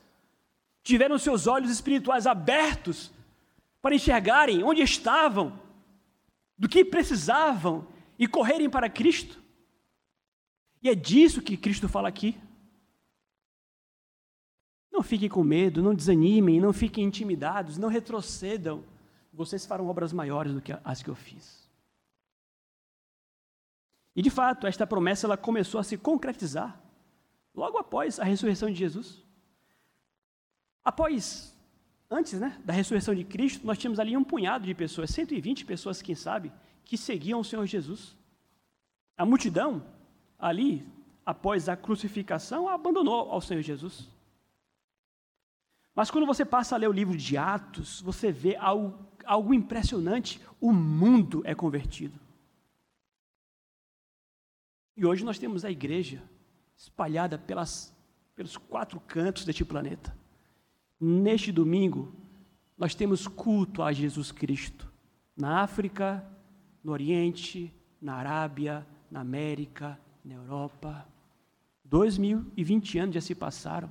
tiveram 0.82 1.20
seus 1.20 1.46
olhos 1.46 1.70
espirituais 1.70 2.26
abertos 2.26 3.12
para 3.82 3.96
enxergarem 3.96 4.64
onde 4.64 4.82
estavam, 4.82 5.60
do 6.58 6.70
que 6.70 6.86
precisavam 6.86 7.86
e 8.18 8.28
correrem 8.28 8.70
para 8.70 8.90
Cristo. 8.90 9.44
E 10.82 10.90
é 10.90 10.96
disso 10.96 11.42
que 11.42 11.58
Cristo 11.58 11.90
fala 11.90 12.08
aqui. 12.08 12.38
Não 14.98 15.04
fiquem 15.04 15.30
com 15.30 15.44
medo, 15.44 15.84
não 15.84 15.94
desanimem, 15.94 16.60
não 16.60 16.74
fiquem 16.74 17.04
intimidados, 17.04 17.78
não 17.78 17.88
retrocedam. 17.88 18.84
Vocês 19.32 19.64
farão 19.64 19.88
obras 19.88 20.12
maiores 20.12 20.52
do 20.52 20.60
que 20.60 20.76
as 20.84 21.04
que 21.04 21.10
eu 21.12 21.14
fiz. 21.14 21.70
E 24.16 24.24
de 24.24 24.32
fato, 24.32 24.66
esta 24.66 24.88
promessa 24.88 25.28
ela 25.28 25.38
começou 25.38 25.80
a 25.80 25.84
se 25.84 26.00
concretizar 26.00 26.82
logo 27.54 27.78
após 27.78 28.20
a 28.20 28.24
ressurreição 28.24 28.72
de 28.72 28.74
Jesus. 28.74 29.24
Após 30.84 31.56
antes 32.10 32.40
né, 32.40 32.60
da 32.66 32.74
ressurreição 32.74 33.14
de 33.14 33.24
Cristo, 33.24 33.68
nós 33.68 33.78
tínhamos 33.78 34.00
ali 34.00 34.18
um 34.18 34.24
punhado 34.24 34.66
de 34.66 34.74
pessoas, 34.74 35.12
120 35.12 35.64
pessoas, 35.64 36.02
quem 36.02 36.16
sabe, 36.16 36.52
que 36.84 36.98
seguiam 36.98 37.40
o 37.40 37.46
Senhor 37.46 37.68
Jesus. 37.68 38.18
A 39.16 39.24
multidão, 39.24 39.86
ali, 40.40 40.84
após 41.24 41.70
a 41.70 41.78
crucificação, 41.78 42.68
abandonou 42.68 43.32
ao 43.32 43.40
Senhor 43.40 43.62
Jesus. 43.62 44.17
Mas 45.98 46.12
quando 46.12 46.28
você 46.28 46.46
passa 46.46 46.76
a 46.76 46.78
ler 46.78 46.88
o 46.88 46.92
livro 46.92 47.18
de 47.18 47.36
Atos, 47.38 48.02
você 48.02 48.32
vê 48.32 48.56
algo, 48.56 48.96
algo 49.26 49.52
impressionante: 49.52 50.40
o 50.62 50.72
mundo 50.72 51.42
é 51.44 51.56
convertido. 51.56 52.20
E 54.96 55.04
hoje 55.04 55.26
nós 55.26 55.40
temos 55.40 55.66
a 55.66 55.72
igreja 55.72 56.22
espalhada 56.76 57.40
pelas, 57.40 57.92
pelos 58.36 58.58
quatro 58.58 59.00
cantos 59.00 59.44
deste 59.44 59.66
planeta. 59.66 60.16
Neste 61.02 61.52
domingo, 61.52 62.14
nós 62.78 62.94
temos 62.94 63.28
culto 63.28 63.82
a 63.82 63.92
Jesus 63.92 64.32
Cristo. 64.32 64.88
Na 65.36 65.62
África, 65.62 66.24
no 66.84 66.92
Oriente, 66.92 67.74
na 68.00 68.14
Arábia, 68.14 68.86
na 69.10 69.22
América, 69.22 70.00
na 70.24 70.36
Europa. 70.36 71.08
Dois 71.84 72.20
mil 72.20 72.46
e 72.56 72.64
vinte 72.64 73.00
anos 73.00 73.16
já 73.16 73.22
se 73.22 73.34
passaram. 73.34 73.90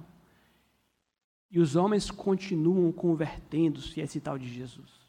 E 1.50 1.60
os 1.60 1.76
homens 1.76 2.10
continuam 2.10 2.90
convertendo-se 2.92 4.00
a 4.00 4.04
esse 4.04 4.20
tal 4.20 4.38
de 4.38 4.52
Jesus. 4.52 5.06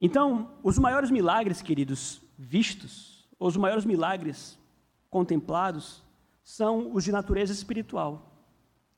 Então, 0.00 0.58
os 0.62 0.78
maiores 0.78 1.10
milagres, 1.10 1.62
queridos, 1.62 2.20
vistos, 2.38 3.26
os 3.38 3.56
maiores 3.56 3.84
milagres 3.84 4.58
contemplados, 5.08 6.02
são 6.42 6.92
os 6.92 7.04
de 7.04 7.10
natureza 7.10 7.52
espiritual. 7.52 8.30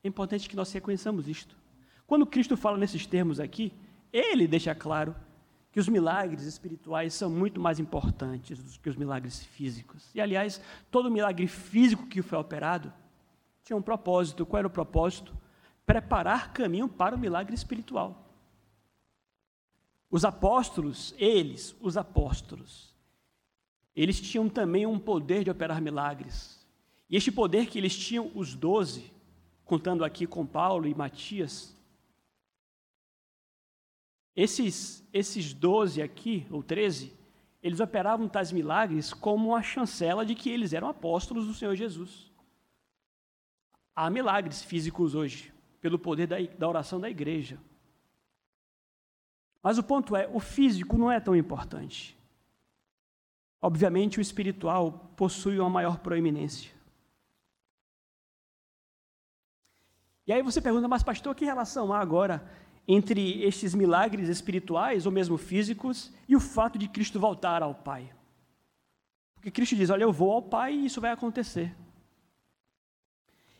É 0.03 0.07
importante 0.07 0.49
que 0.49 0.55
nós 0.55 0.71
reconheçamos 0.71 1.27
isto. 1.27 1.55
Quando 2.05 2.25
Cristo 2.25 2.57
fala 2.57 2.77
nesses 2.77 3.05
termos 3.05 3.39
aqui, 3.39 3.73
ele 4.11 4.47
deixa 4.47 4.75
claro 4.75 5.15
que 5.71 5.79
os 5.79 5.87
milagres 5.87 6.43
espirituais 6.43 7.13
são 7.13 7.29
muito 7.29 7.59
mais 7.61 7.79
importantes 7.79 8.57
do 8.57 8.79
que 8.79 8.89
os 8.89 8.95
milagres 8.95 9.43
físicos. 9.43 10.09
E, 10.15 10.19
aliás, 10.19 10.61
todo 10.89 11.11
milagre 11.11 11.47
físico 11.47 12.07
que 12.07 12.21
foi 12.21 12.37
operado 12.37 12.91
tinha 13.67 13.77
um 13.77 13.81
propósito. 13.81 14.45
Qual 14.45 14.59
era 14.59 14.67
o 14.67 14.71
propósito? 14.71 15.35
Preparar 15.85 16.53
caminho 16.53 16.87
para 16.87 17.15
o 17.15 17.19
milagre 17.19 17.53
espiritual. 17.53 18.25
Os 20.09 20.23
apóstolos, 20.23 21.13
eles, 21.17 21.75
os 21.81 21.97
apóstolos, 21.97 22.95
eles 23.93 24.21
tinham 24.21 24.47
também 24.47 24.85
um 24.85 24.97
poder 24.97 25.43
de 25.43 25.49
operar 25.49 25.81
milagres. 25.81 26.65
E 27.09 27.17
este 27.17 27.29
poder 27.29 27.67
que 27.67 27.77
eles 27.77 27.97
tinham, 27.97 28.31
os 28.33 28.55
doze, 28.55 29.11
contando 29.65 30.05
aqui 30.05 30.25
com 30.25 30.45
Paulo 30.45 30.87
e 30.87 30.95
Matias, 30.95 31.75
esses, 34.33 35.03
esses 35.11 35.51
doze 35.51 36.01
aqui, 36.01 36.47
ou 36.49 36.63
treze, 36.63 37.11
eles 37.61 37.81
operavam 37.81 38.29
tais 38.29 38.51
milagres 38.51 39.13
como 39.13 39.49
uma 39.49 39.63
chancela 39.63 40.25
de 40.25 40.35
que 40.35 40.49
eles 40.49 40.71
eram 40.71 40.87
apóstolos 40.87 41.47
do 41.47 41.53
Senhor 41.53 41.75
Jesus. 41.75 42.31
Há 43.99 44.11
milagres 44.11 44.61
físicos 44.61 45.15
hoje, 45.15 45.51
pelo 45.81 45.97
poder 45.97 46.27
da, 46.27 46.35
da 46.39 46.69
oração 46.69 46.99
da 46.99 47.09
igreja. 47.09 47.57
Mas 49.63 49.79
o 49.79 49.83
ponto 49.83 50.15
é, 50.15 50.29
o 50.31 50.39
físico 50.39 50.99
não 50.99 51.11
é 51.11 51.19
tão 51.19 51.35
importante. 51.35 52.15
Obviamente, 53.59 54.19
o 54.19 54.21
espiritual 54.21 55.11
possui 55.15 55.57
uma 55.57 55.67
maior 55.67 55.97
proeminência. 55.97 56.71
E 60.27 60.31
aí 60.31 60.43
você 60.43 60.61
pergunta, 60.61 60.87
mas 60.87 61.01
pastor, 61.01 61.33
que 61.33 61.43
relação 61.43 61.91
há 61.91 61.97
agora 61.97 62.47
entre 62.87 63.41
estes 63.41 63.73
milagres 63.73 64.29
espirituais 64.29 65.07
ou 65.07 65.11
mesmo 65.11 65.39
físicos 65.39 66.13
e 66.29 66.35
o 66.35 66.39
fato 66.39 66.77
de 66.77 66.87
Cristo 66.87 67.19
voltar 67.19 67.63
ao 67.63 67.73
Pai? 67.73 68.13
Porque 69.33 69.49
Cristo 69.49 69.75
diz: 69.75 69.89
Olha, 69.89 70.03
eu 70.03 70.13
vou 70.13 70.33
ao 70.33 70.43
Pai 70.43 70.75
e 70.75 70.85
isso 70.85 71.01
vai 71.01 71.09
acontecer. 71.09 71.75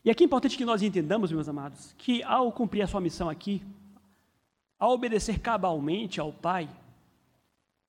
E 0.07 0.09
aqui 0.09 0.23
é 0.23 0.25
importante 0.25 0.57
que 0.57 0.63
nós 0.63 0.81
entendamos, 0.81 1.33
meus 1.33 1.49
amados, 1.49 1.93
que 1.97 2.23
ao 2.23 2.49
cumprir 2.49 2.81
a 2.81 2.87
sua 2.87 3.01
missão 3.01 3.29
aqui, 3.29 3.61
ao 4.79 4.93
obedecer 4.93 5.37
cabalmente 5.37 6.17
ao 6.21 6.31
Pai, 6.31 6.69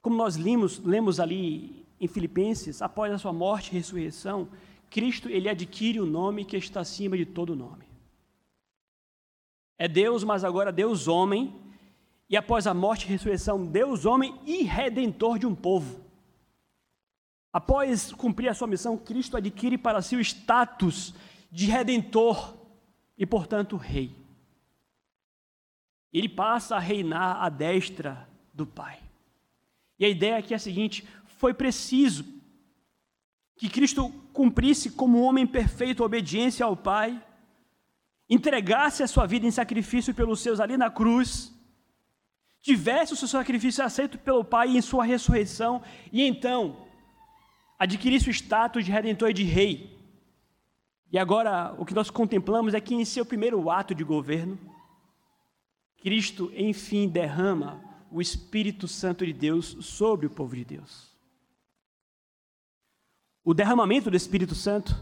como 0.02 0.16
nós 0.16 0.36
lemos, 0.36 0.80
lemos 0.80 1.20
ali 1.20 1.86
em 2.00 2.08
Filipenses, 2.08 2.82
após 2.82 3.12
a 3.12 3.18
sua 3.18 3.32
morte 3.32 3.70
e 3.70 3.74
ressurreição, 3.74 4.48
Cristo 4.90 5.28
ele 5.28 5.48
adquire 5.48 6.00
o 6.00 6.06
nome 6.06 6.44
que 6.44 6.56
está 6.56 6.80
acima 6.80 7.16
de 7.16 7.24
todo 7.24 7.54
nome. 7.54 7.84
É 9.78 9.86
Deus, 9.86 10.24
mas 10.24 10.42
agora 10.42 10.72
Deus 10.72 11.06
homem, 11.06 11.54
e 12.28 12.36
após 12.36 12.66
a 12.66 12.74
morte 12.74 13.04
e 13.04 13.10
ressurreição, 13.10 13.64
Deus 13.64 14.04
homem 14.04 14.34
e 14.44 14.64
redentor 14.64 15.38
de 15.38 15.46
um 15.46 15.54
povo. 15.54 16.00
Após 17.52 18.10
cumprir 18.12 18.48
a 18.48 18.54
sua 18.54 18.66
missão, 18.66 18.98
Cristo 18.98 19.36
adquire 19.36 19.78
para 19.78 20.02
si 20.02 20.16
o 20.16 20.20
status 20.20 21.14
de 21.50 21.66
redentor 21.66 22.56
e, 23.16 23.26
portanto, 23.26 23.76
rei. 23.76 24.14
Ele 26.12 26.28
passa 26.28 26.76
a 26.76 26.80
reinar 26.80 27.42
à 27.42 27.48
destra 27.48 28.28
do 28.52 28.66
Pai. 28.66 28.98
E 29.98 30.04
a 30.04 30.08
ideia 30.08 30.38
aqui 30.38 30.52
é 30.52 30.56
a 30.56 30.60
seguinte: 30.60 31.06
foi 31.24 31.52
preciso 31.52 32.24
que 33.56 33.68
Cristo 33.68 34.10
cumprisse 34.32 34.90
como 34.90 35.22
homem 35.22 35.46
perfeito 35.46 36.02
a 36.02 36.06
obediência 36.06 36.64
ao 36.64 36.76
Pai, 36.76 37.22
entregasse 38.30 39.02
a 39.02 39.08
sua 39.08 39.26
vida 39.26 39.46
em 39.46 39.50
sacrifício 39.50 40.14
pelos 40.14 40.40
seus 40.40 40.60
ali 40.60 40.76
na 40.76 40.90
cruz, 40.90 41.52
tivesse 42.60 43.12
o 43.12 43.16
seu 43.16 43.26
sacrifício 43.26 43.84
aceito 43.84 44.18
pelo 44.18 44.44
Pai 44.44 44.76
em 44.76 44.80
sua 44.80 45.04
ressurreição, 45.04 45.82
e 46.12 46.22
então 46.22 46.86
adquirisse 47.78 48.28
o 48.28 48.32
status 48.32 48.84
de 48.84 48.92
redentor 48.92 49.30
e 49.30 49.34
de 49.34 49.44
rei. 49.44 49.97
E 51.10 51.18
agora 51.18 51.74
o 51.78 51.86
que 51.86 51.94
nós 51.94 52.10
contemplamos 52.10 52.74
é 52.74 52.80
que 52.80 52.94
em 52.94 53.04
seu 53.04 53.24
primeiro 53.24 53.70
ato 53.70 53.94
de 53.94 54.04
governo, 54.04 54.58
Cristo 55.96 56.52
enfim 56.54 57.08
derrama 57.08 57.82
o 58.10 58.20
Espírito 58.20 58.86
Santo 58.86 59.24
de 59.24 59.32
Deus 59.32 59.76
sobre 59.80 60.26
o 60.26 60.30
povo 60.30 60.54
de 60.54 60.64
Deus. 60.64 61.08
O 63.42 63.54
derramamento 63.54 64.10
do 64.10 64.16
Espírito 64.16 64.54
Santo, 64.54 64.94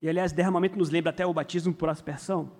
e 0.00 0.08
aliás, 0.08 0.32
derramamento 0.32 0.76
nos 0.76 0.90
lembra 0.90 1.10
até 1.10 1.26
o 1.26 1.32
batismo 1.32 1.72
por 1.72 1.88
aspersão, 1.88 2.52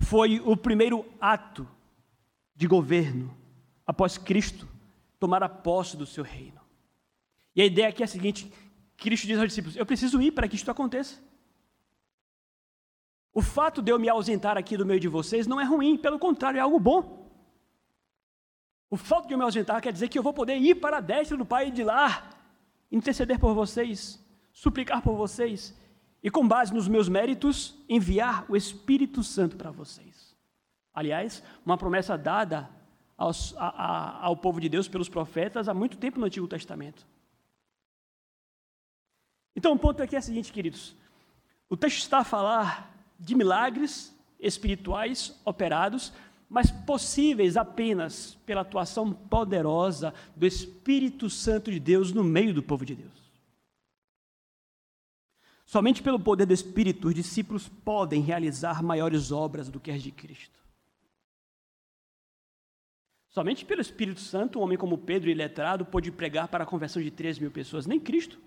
foi 0.00 0.40
o 0.40 0.56
primeiro 0.56 1.04
ato 1.20 1.68
de 2.56 2.66
governo 2.66 3.36
após 3.86 4.18
Cristo 4.18 4.68
tomar 5.18 5.42
a 5.42 5.48
posse 5.48 5.96
do 5.96 6.06
seu 6.06 6.24
reino. 6.24 6.60
E 7.54 7.62
a 7.62 7.66
ideia 7.66 7.88
aqui 7.88 8.02
é 8.02 8.04
a 8.04 8.08
seguinte: 8.08 8.52
Cristo 9.00 9.26
diz 9.26 9.38
aos 9.38 9.48
discípulos: 9.48 9.76
Eu 9.76 9.86
preciso 9.86 10.20
ir 10.20 10.30
para 10.30 10.46
que 10.46 10.56
isto 10.56 10.70
aconteça. 10.70 11.18
O 13.32 13.40
fato 13.40 13.80
de 13.80 13.90
eu 13.90 13.98
me 13.98 14.08
ausentar 14.08 14.58
aqui 14.58 14.76
do 14.76 14.84
meio 14.84 15.00
de 15.00 15.08
vocês 15.08 15.46
não 15.46 15.60
é 15.60 15.64
ruim, 15.64 15.96
pelo 15.96 16.18
contrário, 16.18 16.58
é 16.58 16.60
algo 16.60 16.78
bom. 16.78 17.30
O 18.90 18.96
fato 18.96 19.26
de 19.26 19.34
eu 19.34 19.38
me 19.38 19.44
ausentar 19.44 19.80
quer 19.80 19.92
dizer 19.92 20.08
que 20.08 20.18
eu 20.18 20.22
vou 20.22 20.34
poder 20.34 20.56
ir 20.56 20.74
para 20.74 20.98
a 20.98 21.00
destra 21.00 21.36
do 21.36 21.46
Pai 21.46 21.70
de 21.70 21.82
lá, 21.82 22.28
interceder 22.90 23.38
por 23.38 23.54
vocês, 23.54 24.22
suplicar 24.52 25.00
por 25.00 25.16
vocês, 25.16 25.74
e 26.22 26.30
com 26.30 26.46
base 26.46 26.74
nos 26.74 26.88
meus 26.88 27.08
méritos, 27.08 27.78
enviar 27.88 28.44
o 28.48 28.56
Espírito 28.56 29.22
Santo 29.22 29.56
para 29.56 29.70
vocês. 29.70 30.36
Aliás, 30.92 31.42
uma 31.64 31.78
promessa 31.78 32.18
dada 32.18 32.68
aos, 33.16 33.54
a, 33.56 33.68
a, 33.68 34.26
ao 34.26 34.36
povo 34.36 34.60
de 34.60 34.68
Deus 34.68 34.88
pelos 34.88 35.08
profetas 35.08 35.68
há 35.68 35.72
muito 35.72 35.96
tempo 35.96 36.18
no 36.18 36.26
Antigo 36.26 36.48
Testamento. 36.48 37.06
Então, 39.60 39.74
o 39.74 39.78
ponto 39.78 40.02
aqui 40.02 40.16
é 40.16 40.18
o 40.18 40.22
seguinte, 40.22 40.54
queridos: 40.54 40.96
o 41.68 41.76
texto 41.76 41.98
está 41.98 42.20
a 42.20 42.24
falar 42.24 42.90
de 43.18 43.34
milagres 43.34 44.18
espirituais 44.40 45.38
operados, 45.44 46.14
mas 46.48 46.70
possíveis 46.70 47.58
apenas 47.58 48.38
pela 48.46 48.62
atuação 48.62 49.12
poderosa 49.12 50.14
do 50.34 50.46
Espírito 50.46 51.28
Santo 51.28 51.70
de 51.70 51.78
Deus 51.78 52.10
no 52.10 52.24
meio 52.24 52.54
do 52.54 52.62
povo 52.62 52.86
de 52.86 52.94
Deus. 52.94 53.12
Somente 55.66 56.02
pelo 56.02 56.18
poder 56.18 56.46
do 56.46 56.54
Espírito 56.54 57.08
os 57.08 57.14
discípulos 57.14 57.68
podem 57.68 58.22
realizar 58.22 58.82
maiores 58.82 59.30
obras 59.30 59.68
do 59.68 59.78
que 59.78 59.90
as 59.90 60.02
de 60.02 60.10
Cristo. 60.10 60.58
Somente 63.28 63.66
pelo 63.66 63.82
Espírito 63.82 64.20
Santo, 64.20 64.58
um 64.58 64.62
homem 64.62 64.78
como 64.78 64.96
Pedro, 64.96 65.28
iletrado, 65.28 65.84
pôde 65.84 66.10
pregar 66.10 66.48
para 66.48 66.64
a 66.64 66.66
conversão 66.66 67.02
de 67.02 67.10
3 67.10 67.38
mil 67.38 67.50
pessoas. 67.50 67.84
Nem 67.84 68.00
Cristo 68.00 68.40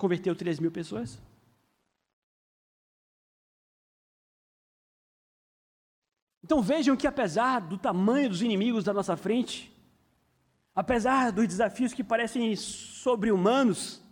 converteu 0.00 0.34
3 0.34 0.58
mil 0.58 0.72
pessoas. 0.72 1.20
Então 6.42 6.62
vejam 6.62 6.96
que 6.96 7.06
apesar 7.06 7.60
do 7.60 7.76
tamanho 7.76 8.30
dos 8.30 8.42
inimigos 8.42 8.82
da 8.82 8.94
nossa 8.94 9.16
frente, 9.16 9.70
apesar 10.74 11.30
dos 11.30 11.46
desafios 11.46 11.92
que 11.92 12.02
parecem 12.02 12.56
sobre-humanos, 12.56 14.02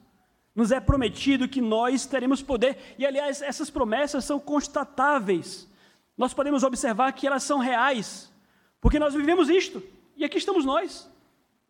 nos 0.54 0.70
é 0.70 0.78
prometido 0.78 1.48
que 1.48 1.60
nós 1.60 2.04
teremos 2.04 2.42
poder. 2.42 2.94
E 2.98 3.06
aliás, 3.06 3.40
essas 3.40 3.70
promessas 3.70 4.24
são 4.24 4.38
constatáveis. 4.38 5.68
Nós 6.16 6.34
podemos 6.34 6.62
observar 6.62 7.12
que 7.12 7.26
elas 7.26 7.44
são 7.44 7.58
reais, 7.58 8.30
porque 8.80 8.98
nós 8.98 9.14
vivemos 9.14 9.48
isto. 9.48 9.82
E 10.16 10.24
aqui 10.24 10.36
estamos 10.36 10.64
nós, 10.64 11.10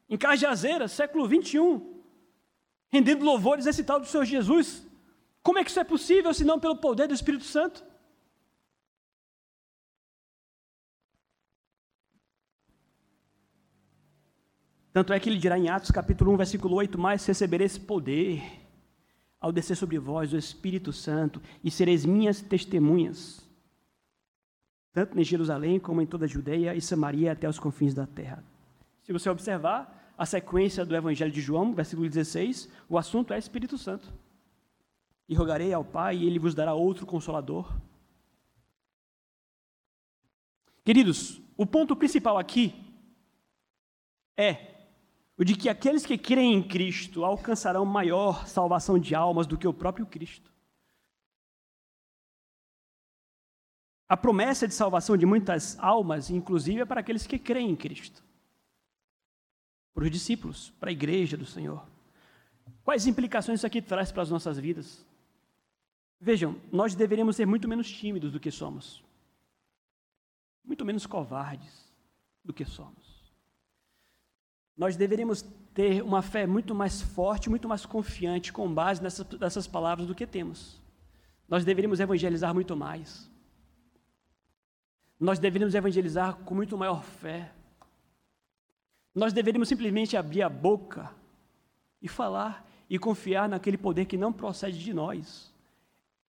em 0.09 0.17
Cajazeiras, 0.17 0.93
século 0.93 1.29
21, 1.29 1.98
rendendo 2.91 3.25
louvores 3.25 3.67
a 3.67 3.71
esse 3.71 3.85
tal 3.85 4.01
do 4.01 4.07
Senhor 4.07 4.25
Jesus. 4.25 4.87
Como 5.43 5.59
é 5.59 5.65
que 5.65 5.71
isso 5.71 5.81
é 5.81 5.85
possível, 5.85 6.33
se 6.35 6.45
não 6.45 6.59
pelo 6.59 6.77
poder 6.77 7.07
do 7.07 7.15
Espírito 7.15 7.45
Santo? 7.45 7.85
Tanto 14.93 15.13
é 15.13 15.21
que 15.21 15.29
ele 15.29 15.39
dirá 15.39 15.59
em 15.59 15.69
Atos 15.69 15.91
capítulo 15.91 16.33
1, 16.33 16.37
versículo 16.39 16.75
8, 16.75 16.99
mais 16.99 17.25
recebereis 17.25 17.79
poder 17.79 18.43
ao 19.41 19.53
descer 19.53 19.77
sobre 19.77 19.99
vós 19.99 20.33
o 20.33 20.37
Espírito 20.37 20.93
Santo 20.93 21.41
e 21.63 21.71
sereis 21.71 22.05
minhas 22.05 22.41
testemunhas, 22.41 23.47
tanto 24.93 25.19
em 25.19 25.23
Jerusalém 25.23 25.79
como 25.79 26.03
em 26.03 26.07
toda 26.07 26.25
a 26.25 26.29
Judeia 26.29 26.75
e 26.75 26.81
Samaria 26.81 27.31
até 27.31 27.49
os 27.49 27.59
confins 27.59 27.95
da 27.95 28.07
terra. 28.07 28.43
Se 29.03 29.13
você 29.13 29.31
observar, 29.31 29.98
a 30.19 30.27
sequência 30.27 30.85
do 30.85 30.97
Evangelho 30.97 31.31
de 31.31 31.41
João, 31.41 31.73
versículo 31.73 32.09
16, 32.09 32.69
o 32.89 32.99
assunto 32.99 33.33
é 33.33 33.39
Espírito 33.39 33.79
Santo. 33.79 34.13
E 35.29 35.35
rogarei 35.35 35.73
ao 35.73 35.85
Pai, 35.85 36.17
e 36.17 36.27
ele 36.27 36.41
vos 36.41 36.57
dará 36.57 36.75
outro 36.75 37.07
consolador. 37.07 37.73
Queridos, 40.85 41.41
o 41.57 41.65
ponto 41.65 41.95
principal 41.95 42.37
aqui 42.37 42.75
é 44.37 44.87
o 45.37 45.45
de 45.45 45.55
que 45.55 45.69
aqueles 45.69 46.05
que 46.05 46.19
creem 46.19 46.55
em 46.55 46.67
Cristo 46.67 47.25
alcançarão 47.25 47.85
maior 47.85 48.45
salvação 48.49 48.99
de 48.99 49.15
almas 49.15 49.47
do 49.47 49.57
que 49.57 49.69
o 49.69 49.75
próprio 49.75 50.05
Cristo. 50.05 50.51
A 54.09 54.17
promessa 54.17 54.67
de 54.67 54.75
salvação 54.75 55.17
de 55.17 55.27
muitas 55.27 55.79
almas, 55.79 56.29
inclusive, 56.29 56.81
é 56.81 56.85
para 56.85 57.01
aqueles 57.01 57.25
que 57.25 57.39
creem 57.39 57.71
em 57.71 57.77
Cristo 57.77 58.27
para 59.99 60.05
os 60.05 60.13
discípulos, 60.13 60.73
para 60.79 60.91
a 60.91 60.93
igreja 60.93 61.37
do 61.37 61.45
Senhor. 61.45 61.85
Quais 62.85 63.09
implicações 63.09 63.59
isso 63.59 63.67
aqui 63.67 63.83
traz 63.83 64.13
para 64.13 64.23
as 64.23 64.31
nossas 64.31 64.57
vidas? 64.57 65.05
Vejam, 66.21 66.55
nós 66.71 66.95
deveríamos 66.95 67.35
ser 67.35 67.47
muito 67.47 67.67
menos 67.67 67.91
tímidos 67.91 68.31
do 68.31 68.39
que 68.39 68.53
somos, 68.53 69.03
muito 70.65 70.85
menos 70.85 71.05
covardes 71.05 71.93
do 72.45 72.53
que 72.53 72.65
somos. 72.65 73.29
Nós 74.77 74.95
deveríamos 74.95 75.43
ter 75.75 76.01
uma 76.01 76.23
fé 76.23 76.47
muito 76.47 76.77
mais 76.77 77.03
forte, 77.03 77.51
muito 77.51 77.69
mais 77.69 77.85
confiante, 77.85 78.53
com 78.53 78.73
base 78.73 79.03
nessas, 79.03 79.29
nessas 79.31 79.67
palavras 79.67 80.07
do 80.07 80.15
que 80.15 80.29
temos. 80.29 80.81
Nós 81.49 81.65
deveríamos 81.65 81.99
evangelizar 81.99 82.55
muito 82.55 82.77
mais. 82.77 83.29
Nós 85.19 85.41
deveríamos 85.41 85.75
evangelizar 85.75 86.37
com 86.37 86.55
muito 86.55 86.79
maior 86.79 87.03
fé. 87.03 87.53
Nós 89.19 89.33
deveríamos 89.33 89.69
simplesmente 89.69 90.17
abrir 90.17 90.43
a 90.43 90.49
boca 90.49 91.13
e 92.01 92.07
falar 92.07 92.65
e 92.89 93.01
confiar 93.01 93.49
naquele 93.49 93.77
poder 93.77 94.05
que 94.05 94.17
não 94.17 94.33
procede 94.33 94.79
de 94.79 94.95
nós. 94.95 95.53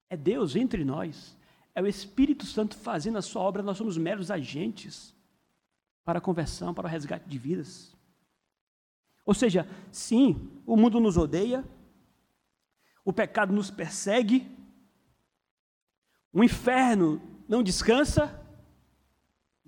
É 0.10 0.18
Deus 0.18 0.56
entre 0.56 0.84
nós. 0.84 1.38
É 1.76 1.84
o 1.84 1.88
Espírito 1.88 2.48
Santo 2.48 2.76
fazendo 2.76 3.20
a 3.20 3.22
sua 3.22 3.44
obra, 3.44 3.62
nós 3.62 3.78
somos 3.78 3.96
meros 3.96 4.32
agentes 4.32 5.14
para 6.04 6.18
a 6.18 6.22
conversão, 6.22 6.74
para 6.74 6.88
o 6.88 6.90
resgate 6.90 7.30
de 7.30 7.38
vidas. 7.38 7.96
Ou 9.24 9.36
seja, 9.36 9.68
sim, 9.92 10.50
o 10.66 10.76
mundo 10.76 11.00
nos 11.00 11.16
odeia, 11.16 11.64
o 13.06 13.14
pecado 13.14 13.54
nos 13.54 13.70
persegue, 13.70 14.50
o 16.34 16.44
inferno 16.44 17.22
não 17.48 17.62
descansa, 17.62 18.44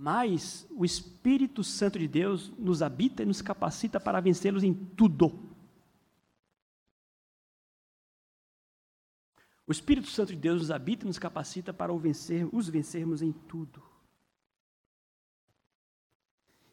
mas 0.01 0.65
o 0.71 0.83
Espírito 0.83 1.63
Santo 1.63 1.99
de 1.99 2.07
Deus 2.07 2.51
nos 2.57 2.81
habita 2.81 3.21
e 3.21 3.25
nos 3.25 3.39
capacita 3.39 3.99
para 3.99 4.19
vencê-los 4.19 4.63
em 4.63 4.73
tudo. 4.73 5.47
O 9.67 9.71
Espírito 9.71 10.07
Santo 10.07 10.29
de 10.29 10.39
Deus 10.39 10.59
nos 10.59 10.71
habita 10.71 11.05
e 11.05 11.07
nos 11.07 11.19
capacita 11.19 11.71
para 11.71 11.95
vencer, 11.95 12.49
os 12.51 12.67
vencermos 12.67 13.21
em 13.21 13.31
tudo. 13.31 13.79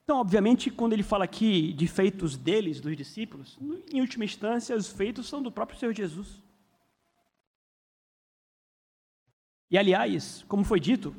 Então, 0.04 0.16
obviamente, 0.16 0.70
quando 0.70 0.94
ele 0.94 1.02
fala 1.02 1.24
aqui 1.24 1.74
de 1.74 1.86
feitos 1.86 2.34
deles, 2.34 2.80
dos 2.80 2.96
discípulos, 2.96 3.58
em 3.92 4.00
última 4.00 4.24
instância, 4.24 4.74
os 4.74 4.88
feitos 4.88 5.28
são 5.28 5.42
do 5.42 5.52
próprio 5.52 5.78
Senhor 5.78 5.92
Jesus. 5.94 6.42
E, 9.70 9.76
aliás, 9.76 10.46
como 10.48 10.64
foi 10.64 10.80
dito, 10.80 11.14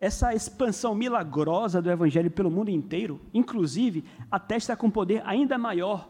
essa 0.00 0.34
expansão 0.34 0.94
milagrosa 0.94 1.82
do 1.82 1.90
Evangelho 1.90 2.30
pelo 2.30 2.50
mundo 2.50 2.70
inteiro, 2.70 3.20
inclusive, 3.34 4.02
atesta 4.30 4.74
com 4.74 4.90
poder 4.90 5.22
ainda 5.26 5.58
maior 5.58 6.08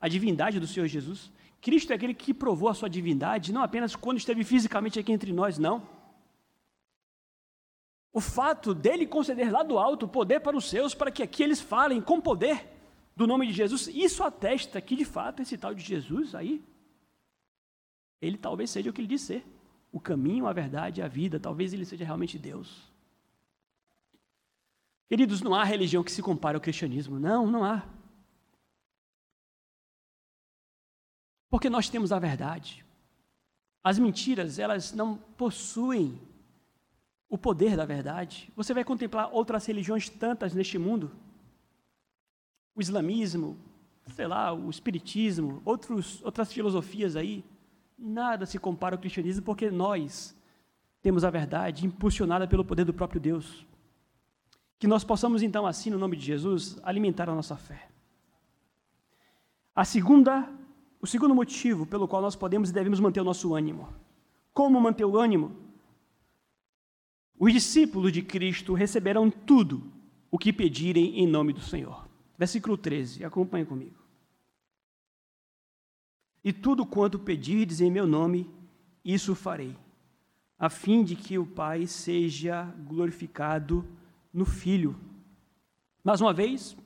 a 0.00 0.08
divindade 0.08 0.60
do 0.60 0.68
Senhor 0.68 0.86
Jesus. 0.86 1.32
Cristo 1.60 1.92
é 1.92 1.96
aquele 1.96 2.14
que 2.14 2.32
provou 2.32 2.68
a 2.68 2.74
sua 2.74 2.88
divindade, 2.88 3.52
não 3.52 3.62
apenas 3.62 3.96
quando 3.96 4.18
esteve 4.18 4.44
fisicamente 4.44 5.00
aqui 5.00 5.10
entre 5.10 5.32
nós, 5.32 5.58
não. 5.58 5.82
o 8.12 8.20
fato 8.20 8.72
dele 8.74 9.06
conceder 9.06 9.50
lá 9.52 9.62
do 9.62 9.78
alto 9.78 10.08
poder 10.08 10.40
para 10.40 10.56
os 10.56 10.68
seus, 10.68 10.94
para 10.94 11.10
que 11.10 11.22
aqui 11.22 11.42
eles 11.42 11.60
falem 11.60 12.00
com 12.00 12.20
poder 12.20 12.66
do 13.14 13.26
nome 13.26 13.48
de 13.48 13.52
Jesus, 13.52 13.88
isso 13.88 14.22
atesta 14.22 14.80
que 14.80 14.94
de 14.94 15.04
fato 15.04 15.42
esse 15.42 15.58
tal 15.58 15.74
de 15.74 15.82
Jesus 15.82 16.34
aí, 16.34 16.62
ele 18.20 18.36
talvez 18.36 18.70
seja 18.70 18.90
o 18.90 18.92
que 18.92 19.00
ele 19.00 19.08
diz 19.08 19.22
ser: 19.22 19.44
o 19.92 20.00
caminho, 20.00 20.46
a 20.46 20.52
verdade 20.52 21.02
a 21.02 21.08
vida, 21.08 21.40
talvez 21.40 21.72
ele 21.72 21.84
seja 21.84 22.04
realmente 22.04 22.38
Deus. 22.38 22.88
Queridos, 25.08 25.40
não 25.40 25.54
há 25.54 25.64
religião 25.64 26.04
que 26.04 26.12
se 26.12 26.22
compare 26.22 26.54
ao 26.54 26.60
cristianismo, 26.60 27.18
não, 27.18 27.46
não 27.46 27.64
há. 27.64 27.86
Porque 31.50 31.70
nós 31.70 31.88
temos 31.88 32.12
a 32.12 32.18
verdade. 32.18 32.84
As 33.82 33.98
mentiras, 33.98 34.58
elas 34.58 34.92
não 34.92 35.16
possuem 35.16 36.20
o 37.28 37.38
poder 37.38 37.76
da 37.76 37.86
verdade. 37.86 38.52
Você 38.54 38.74
vai 38.74 38.84
contemplar 38.84 39.30
outras 39.32 39.64
religiões 39.64 40.10
tantas 40.10 40.54
neste 40.54 40.76
mundo. 40.76 41.10
O 42.74 42.80
islamismo, 42.80 43.56
sei 44.14 44.26
lá, 44.26 44.52
o 44.52 44.68
espiritismo, 44.68 45.62
outros, 45.64 46.22
outras 46.22 46.52
filosofias 46.52 47.16
aí. 47.16 47.44
Nada 47.98 48.44
se 48.46 48.58
compara 48.58 48.94
ao 48.94 49.00
cristianismo 49.00 49.42
porque 49.42 49.70
nós 49.70 50.36
temos 51.00 51.24
a 51.24 51.30
verdade 51.30 51.86
impulsionada 51.86 52.46
pelo 52.46 52.64
poder 52.64 52.84
do 52.84 52.94
próprio 52.94 53.20
Deus. 53.20 53.66
Que 54.78 54.86
nós 54.86 55.04
possamos 55.04 55.42
então, 55.42 55.66
assim, 55.66 55.90
no 55.90 55.98
nome 55.98 56.16
de 56.16 56.24
Jesus, 56.24 56.78
alimentar 56.82 57.28
a 57.28 57.34
nossa 57.34 57.56
fé. 57.56 57.88
A 59.74 59.84
segunda 59.84 60.48
o 61.00 61.06
segundo 61.06 61.34
motivo 61.34 61.86
pelo 61.86 62.08
qual 62.08 62.20
nós 62.20 62.34
podemos 62.34 62.70
e 62.70 62.72
devemos 62.72 62.98
manter 62.98 63.20
o 63.20 63.24
nosso 63.24 63.54
ânimo. 63.54 63.88
Como 64.52 64.80
manter 64.80 65.04
o 65.04 65.16
ânimo? 65.16 65.54
Os 67.38 67.52
discípulos 67.52 68.12
de 68.12 68.20
Cristo 68.20 68.74
receberão 68.74 69.30
tudo 69.30 69.92
o 70.30 70.36
que 70.36 70.52
pedirem 70.52 71.20
em 71.20 71.26
nome 71.26 71.52
do 71.52 71.60
Senhor. 71.60 72.08
Versículo 72.36 72.76
13, 72.76 73.24
acompanhe 73.24 73.64
comigo. 73.64 73.96
E 76.42 76.52
tudo 76.52 76.84
quanto 76.84 77.18
pedirdes 77.18 77.80
em 77.80 77.90
meu 77.90 78.06
nome, 78.06 78.50
isso 79.04 79.34
farei, 79.34 79.76
a 80.58 80.68
fim 80.68 81.04
de 81.04 81.14
que 81.14 81.38
o 81.38 81.46
Pai 81.46 81.86
seja 81.86 82.64
glorificado 82.86 83.86
no 84.38 84.46
Filho. 84.46 84.98
Mais 86.02 86.20
uma 86.20 86.32
vez, 86.32 86.76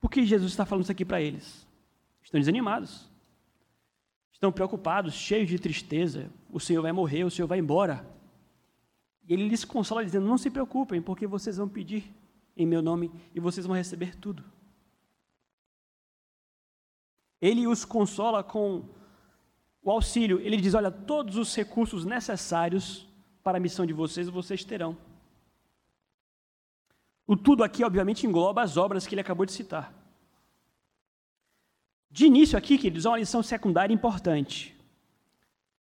por 0.00 0.10
que 0.10 0.26
Jesus 0.26 0.52
está 0.52 0.66
falando 0.66 0.82
isso 0.82 0.92
aqui 0.92 1.04
para 1.04 1.20
eles? 1.22 1.66
Estão 2.22 2.38
desanimados 2.40 3.08
estão 4.36 4.52
preocupados, 4.52 5.14
cheios 5.14 5.48
de 5.48 5.58
tristeza. 5.58 6.30
O 6.50 6.60
Senhor 6.60 6.82
vai 6.82 6.92
morrer, 6.92 7.24
o 7.24 7.30
Senhor 7.30 7.48
vai 7.48 7.58
embora. 7.58 8.06
E 9.26 9.32
ele 9.32 9.48
lhes 9.48 9.64
consola 9.64 10.04
dizendo: 10.04 10.26
Não 10.26 10.38
se 10.38 10.50
preocupem, 10.50 11.00
porque 11.00 11.26
vocês 11.26 11.56
vão 11.56 11.68
pedir 11.68 12.14
em 12.56 12.66
meu 12.66 12.82
nome 12.82 13.10
e 13.34 13.40
vocês 13.40 13.66
vão 13.66 13.74
receber 13.74 14.14
tudo. 14.16 14.44
Ele 17.40 17.66
os 17.66 17.84
consola 17.84 18.44
com 18.44 18.84
o 19.82 19.90
auxílio. 19.90 20.38
Ele 20.40 20.58
diz: 20.58 20.74
Olha, 20.74 20.90
todos 20.90 21.36
os 21.36 21.54
recursos 21.54 22.04
necessários 22.04 23.08
para 23.42 23.56
a 23.56 23.60
missão 23.60 23.86
de 23.86 23.94
vocês, 23.94 24.28
vocês 24.28 24.62
terão. 24.64 24.96
O 27.26 27.36
tudo 27.36 27.64
aqui, 27.64 27.82
obviamente, 27.82 28.26
engloba 28.26 28.62
as 28.62 28.76
obras 28.76 29.06
que 29.06 29.14
ele 29.14 29.20
acabou 29.20 29.44
de 29.44 29.52
citar. 29.52 29.92
De 32.10 32.26
início 32.26 32.56
aqui, 32.56 32.78
queridos, 32.78 33.04
é 33.04 33.08
uma 33.08 33.18
lição 33.18 33.42
secundária 33.42 33.92
importante. 33.92 34.76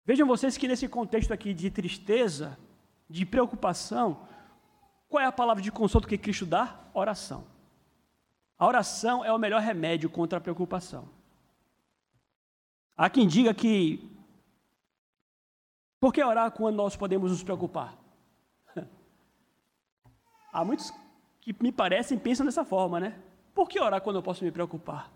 Vejam 0.06 0.26
vocês 0.26 0.58
que 0.58 0.68
nesse 0.68 0.88
contexto 0.88 1.34
aqui 1.34 1.54
de 1.54 1.70
tristeza, 1.70 2.58
de 3.10 3.26
preocupação, 3.26 4.28
qual 5.10 5.22
é 5.22 5.26
a 5.26 5.32
palavra 5.32 5.62
de 5.62 5.72
consolo 5.72 6.08
que 6.08 6.18
Cristo 6.18 6.46
dá? 6.46 6.80
Oração. 6.94 7.46
A 8.58 8.66
oração 8.66 9.24
é 9.24 9.32
o 9.32 9.38
melhor 9.38 9.62
remédio 9.62 10.10
contra 10.10 10.38
a 10.38 10.42
preocupação. 10.42 11.10
Há 12.96 13.10
quem 13.10 13.28
diga 13.28 13.54
que 13.54 14.10
por 16.00 16.14
que 16.14 16.24
orar 16.24 16.52
quando 16.52 16.76
nós 16.76 16.96
podemos 16.96 17.32
nos 17.32 17.44
preocupar? 17.44 17.98
Há 20.52 20.64
muitos 20.64 20.92
que 21.44 21.56
me 21.62 21.72
parecem 21.72 22.18
pensam 22.18 22.46
dessa 22.46 22.64
forma, 22.64 23.00
né? 23.00 23.20
Por 23.54 23.68
que 23.68 23.80
orar 23.80 24.02
quando 24.02 24.16
eu 24.16 24.24
posso 24.24 24.44
me 24.44 24.52
preocupar? 24.52 25.12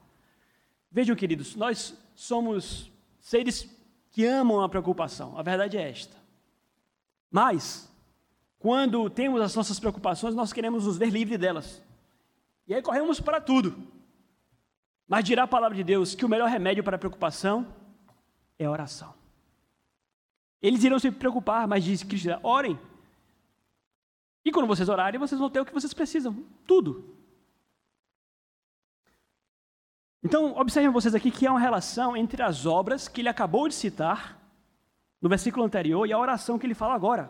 Vejam, 0.92 1.16
queridos, 1.16 1.56
nós 1.56 1.98
somos 2.16 2.92
seres 3.20 3.70
que 4.12 4.26
amam 4.26 4.62
a 4.62 4.70
preocupação, 4.70 5.38
a 5.38 5.42
verdade 5.42 5.78
é 5.78 5.90
esta. 5.90 6.18
Mas, 7.32 7.92
quando 8.60 9.10
temos 9.10 9.42
as 9.42 9.56
nossas 9.56 9.80
preocupações, 9.80 10.36
nós 10.36 10.52
queremos 10.52 10.86
nos 10.86 10.98
ver 10.98 11.10
livres 11.10 11.40
delas. 11.40 11.82
E 12.68 12.74
aí 12.74 12.82
corremos 12.82 13.20
para 13.20 13.40
tudo. 13.40 13.76
Mas 15.08 15.24
dirá 15.24 15.44
a 15.44 15.48
palavra 15.48 15.76
de 15.76 15.84
Deus 15.84 16.13
que 16.13 16.26
o 16.26 16.30
melhor 16.30 16.50
remédio 16.50 16.84
para 16.84 16.96
a 16.96 17.00
preocupação 17.00 17.68
é 18.60 18.66
a 18.66 18.72
oração. 18.72 19.13
Eles 20.62 20.84
irão 20.84 21.00
se 21.00 21.12
preocupar, 21.12 21.68
mas 21.68 21.84
diz 21.84 22.04
Cristo, 22.04 22.30
orem. 22.44 22.78
E 24.47 24.51
quando 24.51 24.65
vocês 24.65 24.88
orarem, 24.88 25.19
vocês 25.19 25.38
vão 25.38 25.49
ter 25.49 25.60
o 25.60 25.65
que 25.65 25.73
vocês 25.73 25.93
precisam, 25.93 26.33
tudo. 26.65 27.13
Então, 30.23 30.57
observem 30.57 30.89
vocês 30.89 31.13
aqui 31.13 31.29
que 31.29 31.45
há 31.45 31.51
uma 31.51 31.60
relação 31.60 32.15
entre 32.15 32.41
as 32.41 32.65
obras 32.65 33.10
que 33.10 33.19
ele 33.19 33.27
acabou 33.27 33.67
de 33.67 33.75
citar, 33.75 34.41
no 35.21 35.27
versículo 35.27 35.65
anterior, 35.65 36.07
e 36.07 36.13
a 36.13 36.17
oração 36.17 36.57
que 36.57 36.65
ele 36.65 36.73
fala 36.73 36.95
agora. 36.95 37.29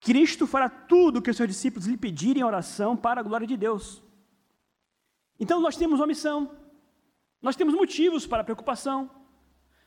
Cristo 0.00 0.44
fará 0.44 0.68
tudo 0.68 1.20
o 1.20 1.22
que 1.22 1.30
os 1.30 1.36
seus 1.36 1.48
discípulos 1.48 1.86
lhe 1.86 1.96
pedirem 1.96 2.40
em 2.40 2.44
oração 2.44 2.96
para 2.96 3.20
a 3.20 3.22
glória 3.22 3.46
de 3.46 3.56
Deus. 3.56 4.02
Então, 5.38 5.60
nós 5.60 5.76
temos 5.76 6.00
uma 6.00 6.06
missão, 6.08 6.50
nós 7.40 7.54
temos 7.54 7.74
motivos 7.74 8.26
para 8.26 8.42
preocupação, 8.42 9.08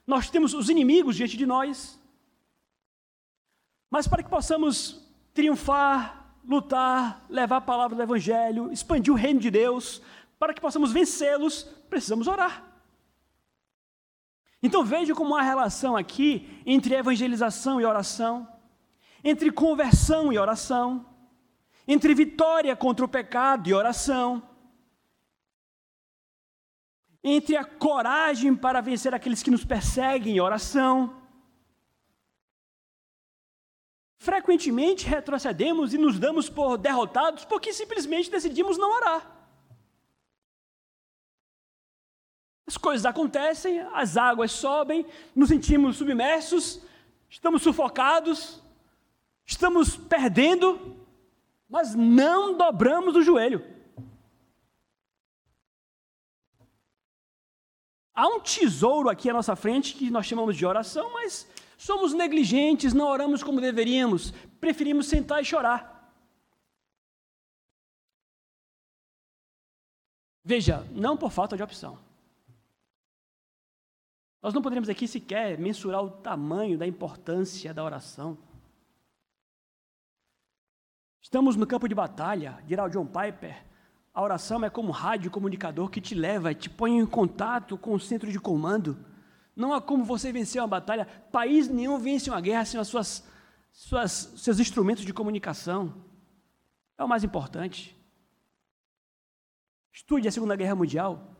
nós 0.07 0.29
temos 0.29 0.53
os 0.53 0.69
inimigos 0.69 1.17
diante 1.17 1.35
de 1.35 1.45
nós, 1.45 1.99
mas 3.91 4.07
para 4.07 4.23
que 4.23 4.29
possamos 4.29 5.08
triunfar, 5.39 6.35
lutar, 6.45 7.25
levar 7.29 7.57
a 7.57 7.61
palavra 7.61 7.95
do 7.95 8.03
Evangelho, 8.03 8.73
expandir 8.73 9.13
o 9.13 9.15
reino 9.15 9.39
de 9.39 9.49
Deus, 9.49 10.01
para 10.37 10.53
que 10.53 10.59
possamos 10.59 10.91
vencê-los, 10.91 11.63
precisamos 11.89 12.27
orar. 12.27 12.61
Então 14.61 14.83
veja 14.83 15.15
como 15.15 15.37
há 15.37 15.41
relação 15.41 15.95
aqui 15.95 16.61
entre 16.65 16.93
evangelização 16.93 17.79
e 17.79 17.85
oração, 17.85 18.45
entre 19.23 19.49
conversão 19.49 20.33
e 20.33 20.37
oração, 20.37 21.05
entre 21.87 22.13
vitória 22.13 22.75
contra 22.75 23.05
o 23.05 23.09
pecado 23.09 23.69
e 23.69 23.73
oração, 23.73 24.43
entre 27.23 27.55
a 27.55 27.63
coragem 27.63 28.53
para 28.53 28.81
vencer 28.81 29.15
aqueles 29.15 29.41
que 29.41 29.51
nos 29.51 29.63
perseguem 29.63 30.35
e 30.35 30.41
oração. 30.41 31.18
Frequentemente 34.29 35.07
retrocedemos 35.07 35.91
e 35.91 35.97
nos 35.97 36.19
damos 36.19 36.47
por 36.47 36.77
derrotados 36.77 37.45
porque 37.45 37.73
simplesmente 37.73 38.29
decidimos 38.29 38.77
não 38.77 38.95
orar. 38.95 39.27
As 42.67 42.77
coisas 42.77 43.07
acontecem, 43.07 43.79
as 43.91 44.17
águas 44.17 44.51
sobem, 44.51 45.03
nos 45.35 45.49
sentimos 45.49 45.97
submersos, 45.97 46.79
estamos 47.27 47.63
sufocados, 47.63 48.61
estamos 49.47 49.97
perdendo, 49.97 50.95
mas 51.67 51.95
não 51.95 52.55
dobramos 52.55 53.15
o 53.15 53.23
joelho. 53.23 53.65
Há 58.13 58.27
um 58.27 58.39
tesouro 58.39 59.09
aqui 59.09 59.27
à 59.27 59.33
nossa 59.33 59.55
frente 59.55 59.95
que 59.95 60.11
nós 60.11 60.27
chamamos 60.27 60.55
de 60.55 60.67
oração, 60.67 61.13
mas 61.13 61.47
somos 61.79 62.13
negligentes, 62.13 62.93
não 62.93 63.07
oramos 63.07 63.41
como 63.41 63.61
deveríamos, 63.61 64.31
preferimos 64.59 65.07
sentar 65.07 65.41
e 65.41 65.45
chorar. 65.45 66.13
Veja, 70.43 70.85
não 70.91 71.15
por 71.15 71.31
falta 71.31 71.55
de 71.55 71.63
opção. 71.63 71.97
Nós 74.41 74.53
não 74.53 74.61
poderíamos 74.61 74.89
aqui 74.89 75.07
sequer 75.07 75.57
mensurar 75.57 76.03
o 76.03 76.11
tamanho 76.11 76.77
da 76.77 76.85
importância 76.85 77.73
da 77.73 77.83
oração. 77.83 78.37
Estamos 81.21 81.55
no 81.55 81.65
campo 81.65 81.87
de 81.87 81.95
batalha, 81.95 82.61
dirá 82.65 82.83
o 82.83 82.89
John 82.89 83.05
Piper. 83.05 83.65
A 84.13 84.21
oração 84.21 84.65
é 84.65 84.69
como 84.69 84.89
um 84.89 84.91
rádio 84.93 85.31
comunicador 85.31 85.89
que 85.89 86.01
te 86.01 86.13
leva, 86.13 86.53
te 86.53 86.69
põe 86.69 86.97
em 86.97 87.05
contato 87.05 87.77
com 87.77 87.93
o 87.93 87.99
centro 87.99 88.29
de 88.29 88.39
comando. 88.39 88.97
Não 89.59 89.73
há 89.73 89.81
como 89.81 90.05
você 90.05 90.31
vencer 90.31 90.61
uma 90.61 90.67
batalha. 90.69 91.05
País 91.33 91.67
nenhum 91.67 91.99
vence 91.99 92.29
uma 92.29 92.39
guerra 92.39 92.63
sem 92.63 92.79
as 92.79 92.87
suas, 92.87 93.27
suas, 93.73 94.11
seus 94.37 94.57
instrumentos 94.57 95.03
de 95.03 95.11
comunicação. 95.11 96.01
É 96.97 97.03
o 97.03 97.09
mais 97.09 97.25
importante. 97.25 97.93
Estude 99.91 100.29
a 100.29 100.31
Segunda 100.31 100.55
Guerra 100.55 100.75
Mundial. 100.75 101.35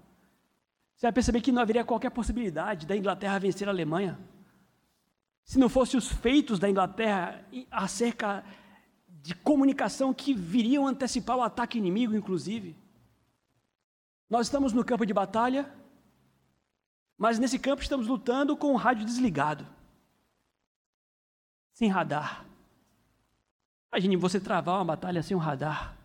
Você 0.97 1.05
vai 1.05 1.13
perceber 1.13 1.39
que 1.39 1.49
não 1.49 1.62
haveria 1.62 1.86
qualquer 1.86 2.10
possibilidade 2.10 2.86
da 2.86 2.97
Inglaterra 2.97 3.39
vencer 3.39 3.69
a 3.69 3.71
Alemanha. 3.71 4.19
Se 5.45 5.58
não 5.58 5.69
fossem 5.69 5.97
os 5.97 6.12
feitos 6.12 6.60
da 6.60 6.69
Inglaterra 6.69 7.41
acerca 7.71 8.43
de 9.08 9.34
comunicação 9.34 10.13
que 10.13 10.34
viriam 10.34 10.86
antecipar 10.86 11.38
o 11.38 11.41
ataque 11.41 11.77
inimigo, 11.77 12.13
inclusive. 12.13 12.75
Nós 14.29 14.47
estamos 14.47 14.73
no 14.73 14.84
campo 14.84 15.05
de 15.05 15.13
batalha, 15.13 15.73
mas 17.19 17.38
nesse 17.38 17.60
campo 17.60 17.82
estamos 17.82 18.08
lutando 18.08 18.55
com 18.55 18.71
o 18.71 18.77
rádio 18.77 19.05
desligado, 19.05 19.67
sem 21.73 21.89
radar. 21.89 22.45
Imagine 23.91 24.15
você 24.15 24.39
travar 24.39 24.77
uma 24.77 24.86
batalha 24.86 25.21
sem 25.21 25.36
um 25.36 25.39
radar. 25.39 25.97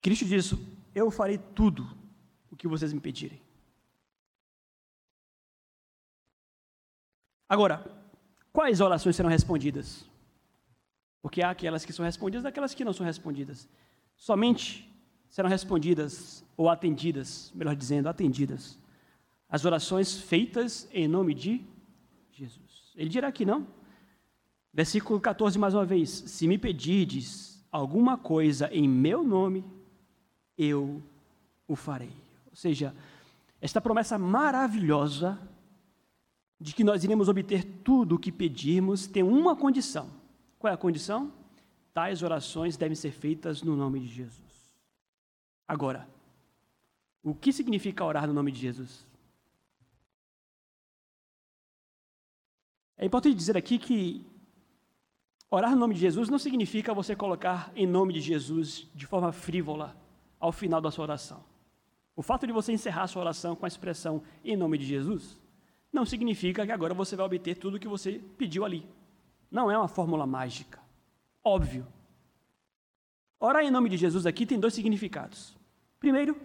Cristo 0.00 0.24
disse: 0.24 0.54
Eu 0.94 1.10
farei 1.10 1.38
tudo 1.38 1.88
o 2.52 2.56
que 2.56 2.68
vocês 2.68 2.92
me 2.92 3.00
pedirem. 3.00 3.42
Agora, 7.48 7.84
quais 8.52 8.80
orações 8.80 9.16
serão 9.16 9.28
respondidas? 9.28 10.04
Porque 11.20 11.42
há 11.42 11.50
aquelas 11.50 11.84
que 11.84 11.92
são 11.92 12.04
respondidas 12.04 12.44
e 12.44 12.48
aquelas 12.48 12.74
que 12.74 12.84
não 12.84 12.92
são 12.92 13.04
respondidas. 13.04 13.68
Somente 14.16 14.89
serão 15.30 15.48
respondidas 15.48 16.44
ou 16.56 16.68
atendidas, 16.68 17.50
melhor 17.54 17.74
dizendo, 17.74 18.08
atendidas, 18.08 18.78
as 19.48 19.64
orações 19.64 20.20
feitas 20.20 20.88
em 20.92 21.08
nome 21.08 21.32
de 21.32 21.64
Jesus. 22.32 22.92
Ele 22.94 23.08
dirá 23.08 23.28
aqui, 23.28 23.46
não? 23.46 23.66
Versículo 24.72 25.20
14, 25.20 25.58
mais 25.58 25.72
uma 25.72 25.84
vez: 25.84 26.10
Se 26.10 26.46
me 26.46 26.58
pedirdes 26.58 27.64
alguma 27.72 28.18
coisa 28.18 28.68
em 28.72 28.88
meu 28.88 29.24
nome, 29.24 29.64
eu 30.58 31.02
o 31.66 31.74
farei. 31.74 32.12
Ou 32.50 32.56
seja, 32.56 32.94
esta 33.60 33.80
promessa 33.80 34.18
maravilhosa 34.18 35.38
de 36.60 36.74
que 36.74 36.84
nós 36.84 37.04
iremos 37.04 37.28
obter 37.28 37.64
tudo 37.82 38.16
o 38.16 38.18
que 38.18 38.30
pedirmos 38.30 39.06
tem 39.06 39.22
uma 39.22 39.56
condição. 39.56 40.10
Qual 40.58 40.70
é 40.70 40.74
a 40.74 40.78
condição? 40.78 41.32
Tais 41.94 42.22
orações 42.22 42.76
devem 42.76 42.94
ser 42.94 43.12
feitas 43.12 43.62
no 43.62 43.74
nome 43.74 44.00
de 44.00 44.08
Jesus. 44.08 44.49
Agora, 45.70 46.08
o 47.22 47.32
que 47.32 47.52
significa 47.52 48.04
orar 48.04 48.26
no 48.26 48.34
nome 48.34 48.50
de 48.50 48.58
Jesus? 48.58 49.06
É 52.98 53.06
importante 53.06 53.36
dizer 53.36 53.56
aqui 53.56 53.78
que 53.78 54.26
orar 55.48 55.70
no 55.70 55.76
nome 55.76 55.94
de 55.94 56.00
Jesus 56.00 56.28
não 56.28 56.40
significa 56.40 56.92
você 56.92 57.14
colocar 57.14 57.70
em 57.76 57.86
nome 57.86 58.12
de 58.12 58.20
Jesus 58.20 58.90
de 58.92 59.06
forma 59.06 59.30
frívola 59.30 59.96
ao 60.40 60.50
final 60.50 60.80
da 60.80 60.90
sua 60.90 61.04
oração. 61.04 61.44
O 62.16 62.22
fato 62.22 62.48
de 62.48 62.52
você 62.52 62.72
encerrar 62.72 63.04
a 63.04 63.06
sua 63.06 63.22
oração 63.22 63.54
com 63.54 63.64
a 63.64 63.68
expressão 63.68 64.24
em 64.44 64.56
nome 64.56 64.76
de 64.76 64.86
Jesus 64.86 65.38
não 65.92 66.04
significa 66.04 66.66
que 66.66 66.72
agora 66.72 66.94
você 66.94 67.14
vai 67.14 67.26
obter 67.26 67.56
tudo 67.56 67.76
o 67.76 67.80
que 67.80 67.86
você 67.86 68.20
pediu 68.36 68.64
ali. 68.64 68.84
Não 69.48 69.70
é 69.70 69.78
uma 69.78 69.86
fórmula 69.86 70.26
mágica. 70.26 70.80
Óbvio. 71.44 71.86
Orar 73.38 73.62
em 73.62 73.70
nome 73.70 73.88
de 73.88 73.96
Jesus 73.96 74.26
aqui 74.26 74.44
tem 74.44 74.58
dois 74.58 74.74
significados. 74.74 75.59
Primeiro, 76.00 76.40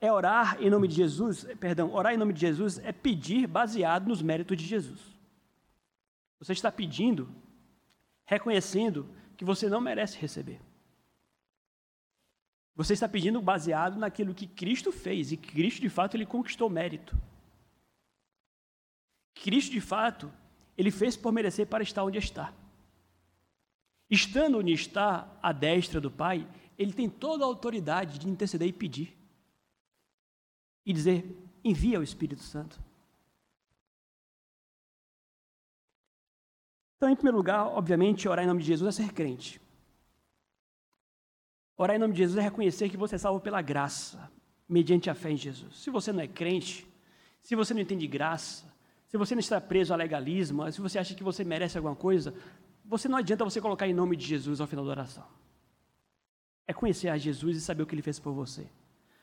é 0.00 0.10
orar 0.10 0.62
em 0.62 0.70
nome 0.70 0.86
de 0.86 0.94
Jesus, 0.94 1.44
perdão, 1.58 1.92
orar 1.92 2.14
em 2.14 2.16
nome 2.16 2.32
de 2.32 2.40
Jesus 2.40 2.78
é 2.78 2.92
pedir 2.92 3.46
baseado 3.46 4.06
nos 4.06 4.22
méritos 4.22 4.56
de 4.56 4.64
Jesus. 4.64 5.00
Você 6.38 6.52
está 6.52 6.70
pedindo, 6.70 7.28
reconhecendo 8.24 9.08
que 9.36 9.44
você 9.44 9.68
não 9.68 9.80
merece 9.80 10.16
receber. 10.18 10.60
Você 12.76 12.92
está 12.92 13.08
pedindo 13.08 13.40
baseado 13.40 13.98
naquilo 13.98 14.34
que 14.34 14.46
Cristo 14.46 14.92
fez, 14.92 15.32
e 15.32 15.36
Cristo, 15.36 15.80
de 15.80 15.88
fato, 15.88 16.16
ele 16.16 16.26
conquistou 16.26 16.70
mérito. 16.70 17.16
Cristo, 19.34 19.72
de 19.72 19.80
fato, 19.80 20.32
ele 20.76 20.90
fez 20.90 21.16
por 21.16 21.32
merecer 21.32 21.66
para 21.66 21.82
estar 21.82 22.04
onde 22.04 22.18
está. 22.18 22.52
Estando 24.10 24.58
onde 24.58 24.72
está, 24.72 25.28
à 25.42 25.52
destra 25.52 26.00
do 26.00 26.10
Pai, 26.10 26.46
ele 26.78 26.92
tem 26.92 27.08
toda 27.08 27.44
a 27.44 27.46
autoridade 27.46 28.18
de 28.18 28.28
interceder 28.28 28.68
e 28.68 28.72
pedir. 28.72 29.16
E 30.84 30.92
dizer: 30.92 31.24
envia 31.62 32.00
o 32.00 32.02
Espírito 32.02 32.42
Santo. 32.42 32.80
Então, 36.96 37.08
em 37.08 37.16
primeiro 37.16 37.36
lugar, 37.36 37.66
obviamente, 37.66 38.28
orar 38.28 38.44
em 38.44 38.48
nome 38.48 38.62
de 38.62 38.68
Jesus 38.68 38.98
é 38.98 39.02
ser 39.02 39.12
crente. 39.12 39.60
Orar 41.76 41.96
em 41.96 41.98
nome 41.98 42.14
de 42.14 42.20
Jesus 42.20 42.38
é 42.38 42.42
reconhecer 42.42 42.88
que 42.88 42.96
você 42.96 43.16
é 43.16 43.18
salvo 43.18 43.40
pela 43.40 43.60
graça, 43.60 44.30
mediante 44.68 45.10
a 45.10 45.14
fé 45.14 45.30
em 45.30 45.36
Jesus. 45.36 45.76
Se 45.76 45.90
você 45.90 46.12
não 46.12 46.20
é 46.20 46.28
crente, 46.28 46.86
se 47.42 47.54
você 47.54 47.74
não 47.74 47.80
entende 47.80 48.06
graça, 48.06 48.72
se 49.06 49.18
você 49.18 49.34
não 49.34 49.40
está 49.40 49.60
preso 49.60 49.92
a 49.92 49.96
legalismo, 49.96 50.70
se 50.72 50.80
você 50.80 50.98
acha 50.98 51.14
que 51.14 51.22
você 51.22 51.44
merece 51.44 51.76
alguma 51.76 51.94
coisa, 51.94 52.34
você 52.84 53.08
não 53.08 53.18
adianta 53.18 53.44
você 53.44 53.60
colocar 53.60 53.86
em 53.86 53.94
nome 53.94 54.16
de 54.16 54.24
Jesus 54.24 54.60
ao 54.60 54.66
final 54.66 54.84
da 54.84 54.90
oração. 54.92 55.26
É 56.66 56.72
conhecer 56.72 57.08
a 57.08 57.18
Jesus 57.18 57.56
e 57.56 57.60
saber 57.60 57.82
o 57.82 57.86
que 57.86 57.94
ele 57.94 58.02
fez 58.02 58.18
por 58.18 58.32
você. 58.32 58.66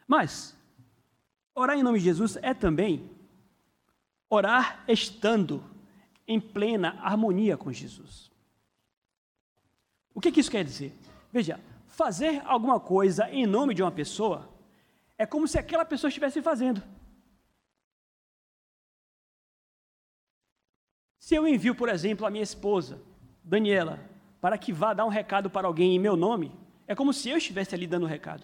Mas, 0.07 0.55
orar 1.55 1.77
em 1.77 1.83
nome 1.83 1.99
de 1.99 2.05
Jesus 2.05 2.37
é 2.41 2.53
também 2.53 3.09
orar 4.29 4.83
estando 4.87 5.63
em 6.27 6.39
plena 6.39 6.97
harmonia 7.01 7.57
com 7.57 7.71
Jesus. 7.71 8.31
O 10.13 10.21
que, 10.21 10.31
que 10.31 10.39
isso 10.39 10.51
quer 10.51 10.63
dizer? 10.63 10.93
Veja, 11.31 11.59
fazer 11.87 12.41
alguma 12.45 12.79
coisa 12.79 13.29
em 13.29 13.45
nome 13.45 13.73
de 13.73 13.81
uma 13.81 13.91
pessoa 13.91 14.49
é 15.17 15.25
como 15.25 15.47
se 15.47 15.57
aquela 15.57 15.85
pessoa 15.85 16.09
estivesse 16.09 16.41
fazendo. 16.41 16.81
Se 21.19 21.35
eu 21.35 21.47
envio, 21.47 21.75
por 21.75 21.87
exemplo, 21.89 22.25
a 22.25 22.29
minha 22.29 22.43
esposa, 22.43 23.01
Daniela, 23.43 23.99
para 24.41 24.57
que 24.57 24.73
vá 24.73 24.93
dar 24.93 25.05
um 25.05 25.09
recado 25.09 25.49
para 25.49 25.67
alguém 25.67 25.95
em 25.95 25.99
meu 25.99 26.17
nome, 26.17 26.51
é 26.91 26.95
como 26.95 27.13
se 27.13 27.29
eu 27.29 27.37
estivesse 27.37 27.73
ali 27.73 27.87
dando 27.87 28.03
o 28.03 28.05
um 28.05 28.09
recado. 28.09 28.43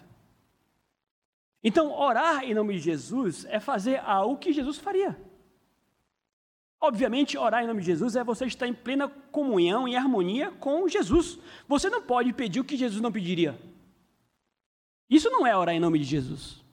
Então, 1.62 1.92
orar 1.92 2.44
em 2.44 2.54
nome 2.54 2.72
de 2.74 2.80
Jesus 2.80 3.44
é 3.44 3.60
fazer 3.60 3.98
algo 3.98 4.38
que 4.38 4.54
Jesus 4.54 4.78
faria. 4.78 5.20
Obviamente, 6.80 7.36
orar 7.36 7.62
em 7.62 7.66
nome 7.66 7.80
de 7.80 7.86
Jesus 7.88 8.16
é 8.16 8.24
você 8.24 8.46
estar 8.46 8.66
em 8.66 8.72
plena 8.72 9.06
comunhão 9.06 9.86
e 9.86 9.94
harmonia 9.94 10.50
com 10.52 10.88
Jesus. 10.88 11.38
Você 11.66 11.90
não 11.90 12.00
pode 12.00 12.32
pedir 12.32 12.60
o 12.60 12.64
que 12.64 12.74
Jesus 12.74 13.02
não 13.02 13.12
pediria. 13.12 13.60
Isso 15.10 15.28
não 15.28 15.46
é 15.46 15.54
orar 15.54 15.74
em 15.74 15.80
nome 15.80 15.98
de 15.98 16.04
Jesus. 16.04 16.64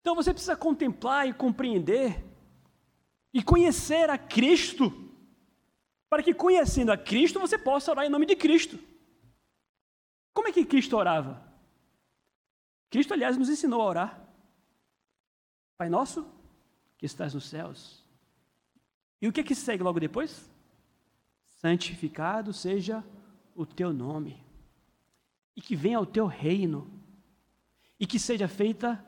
Então 0.00 0.16
você 0.16 0.32
precisa 0.32 0.56
contemplar 0.56 1.28
e 1.28 1.32
compreender 1.32 2.24
e 3.32 3.44
conhecer 3.44 4.10
a 4.10 4.18
Cristo, 4.18 5.07
para 6.08 6.22
que 6.22 6.34
conhecendo 6.34 6.90
a 6.90 6.96
Cristo 6.96 7.38
você 7.38 7.58
possa 7.58 7.90
orar 7.90 8.04
em 8.04 8.10
nome 8.10 8.26
de 8.26 8.36
Cristo. 8.36 8.78
Como 10.32 10.48
é 10.48 10.52
que 10.52 10.64
Cristo 10.64 10.96
orava? 10.96 11.46
Cristo, 12.90 13.12
aliás, 13.12 13.36
nos 13.36 13.48
ensinou 13.48 13.82
a 13.82 13.86
orar. 13.86 14.28
Pai 15.76 15.88
nosso, 15.88 16.26
que 16.96 17.06
estás 17.06 17.34
nos 17.34 17.48
céus. 17.48 18.04
E 19.20 19.28
o 19.28 19.32
que 19.32 19.44
que 19.44 19.54
segue 19.54 19.82
logo 19.82 20.00
depois? 20.00 20.50
Santificado 21.48 22.52
seja 22.52 23.04
o 23.54 23.66
teu 23.66 23.92
nome. 23.92 24.42
E 25.54 25.60
que 25.60 25.76
venha 25.76 26.00
o 26.00 26.06
teu 26.06 26.26
reino. 26.26 26.90
E 27.98 28.06
que 28.06 28.18
seja 28.18 28.48
feita 28.48 29.04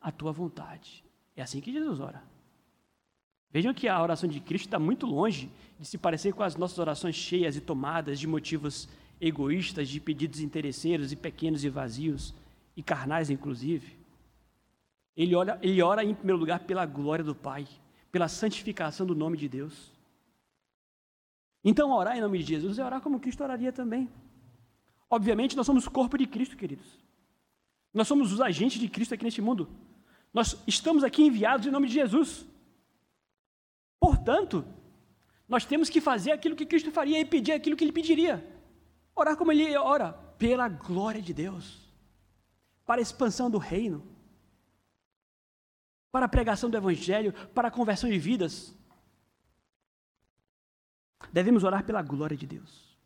a 0.00 0.10
tua 0.10 0.32
vontade. 0.32 1.04
É 1.36 1.42
assim 1.42 1.60
que 1.60 1.72
Jesus 1.72 2.00
ora. 2.00 2.22
Vejam 3.52 3.74
que 3.74 3.88
a 3.88 4.00
oração 4.00 4.28
de 4.28 4.38
Cristo 4.40 4.66
está 4.66 4.78
muito 4.78 5.06
longe 5.06 5.50
de 5.78 5.84
se 5.84 5.98
parecer 5.98 6.32
com 6.32 6.42
as 6.42 6.56
nossas 6.56 6.78
orações 6.78 7.16
cheias 7.16 7.56
e 7.56 7.60
tomadas 7.60 8.18
de 8.18 8.26
motivos 8.26 8.88
egoístas, 9.20 9.88
de 9.88 10.00
pedidos 10.00 10.40
interesseiros 10.40 11.12
e 11.12 11.16
pequenos 11.16 11.64
e 11.64 11.68
vazios, 11.68 12.32
e 12.76 12.82
carnais 12.82 13.28
inclusive. 13.28 13.98
Ele, 15.16 15.34
olha, 15.34 15.58
ele 15.60 15.82
ora 15.82 16.04
em 16.04 16.14
primeiro 16.14 16.38
lugar 16.38 16.60
pela 16.60 16.86
glória 16.86 17.24
do 17.24 17.34
Pai, 17.34 17.66
pela 18.12 18.28
santificação 18.28 19.04
do 19.04 19.14
nome 19.14 19.36
de 19.36 19.48
Deus. 19.48 19.92
Então, 21.62 21.90
orar 21.90 22.16
em 22.16 22.20
nome 22.20 22.38
de 22.38 22.44
Jesus 22.44 22.78
é 22.78 22.84
orar 22.84 23.00
como 23.00 23.20
Cristo 23.20 23.42
oraria 23.42 23.72
também. 23.72 24.08
Obviamente, 25.10 25.56
nós 25.56 25.66
somos 25.66 25.86
o 25.86 25.90
corpo 25.90 26.16
de 26.16 26.26
Cristo, 26.26 26.56
queridos. 26.56 26.86
Nós 27.92 28.06
somos 28.06 28.32
os 28.32 28.40
agentes 28.40 28.80
de 28.80 28.88
Cristo 28.88 29.12
aqui 29.12 29.24
neste 29.24 29.42
mundo. 29.42 29.68
Nós 30.32 30.56
estamos 30.66 31.02
aqui 31.02 31.22
enviados 31.22 31.66
em 31.66 31.70
nome 31.70 31.88
de 31.88 31.94
Jesus. 31.94 32.46
Portanto, 34.00 34.64
nós 35.46 35.66
temos 35.66 35.90
que 35.90 36.00
fazer 36.00 36.32
aquilo 36.32 36.56
que 36.56 36.64
Cristo 36.64 36.90
faria 36.90 37.20
e 37.20 37.24
pedir 37.24 37.52
aquilo 37.52 37.76
que 37.76 37.84
ele 37.84 37.92
pediria. 37.92 38.42
Orar 39.14 39.36
como 39.36 39.52
ele 39.52 39.76
ora, 39.76 40.12
pela 40.38 40.68
glória 40.68 41.20
de 41.20 41.34
Deus, 41.34 41.92
para 42.86 43.00
a 43.00 43.02
expansão 43.02 43.50
do 43.50 43.58
reino, 43.58 44.02
para 46.10 46.24
a 46.24 46.28
pregação 46.28 46.70
do 46.70 46.76
evangelho, 46.76 47.32
para 47.50 47.68
a 47.68 47.70
conversão 47.70 48.08
de 48.08 48.18
vidas. 48.18 48.74
Devemos 51.30 51.62
orar 51.62 51.84
pela 51.84 52.00
glória 52.00 52.36
de 52.36 52.46
Deus. 52.46 52.96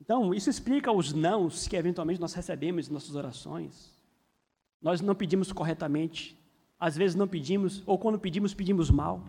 Então, 0.00 0.34
isso 0.34 0.48
explica 0.48 0.92
os 0.92 1.12
nãos 1.12 1.68
que 1.68 1.76
eventualmente 1.76 2.20
nós 2.20 2.32
recebemos 2.32 2.88
em 2.88 2.92
nossas 2.92 3.14
orações. 3.14 3.92
Nós 4.80 5.00
não 5.00 5.14
pedimos 5.14 5.52
corretamente 5.52 6.38
às 6.78 6.96
vezes 6.96 7.14
não 7.14 7.28
pedimos, 7.28 7.82
ou 7.86 7.98
quando 7.98 8.18
pedimos, 8.18 8.54
pedimos 8.54 8.90
mal. 8.90 9.22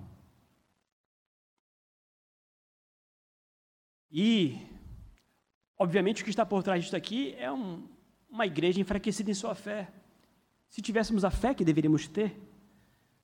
E, 4.11 4.57
obviamente, 5.77 6.21
o 6.21 6.23
que 6.23 6.29
está 6.29 6.45
por 6.45 6.63
trás 6.63 6.83
disso 6.83 6.95
aqui 6.95 7.35
é 7.37 7.51
um, 7.51 7.87
uma 8.29 8.45
igreja 8.45 8.79
enfraquecida 8.79 9.29
em 9.29 9.33
sua 9.33 9.53
fé. 9.55 9.91
Se 10.69 10.81
tivéssemos 10.81 11.25
a 11.25 11.31
fé 11.31 11.53
que 11.53 11.65
deveríamos 11.65 12.07
ter, 12.07 12.35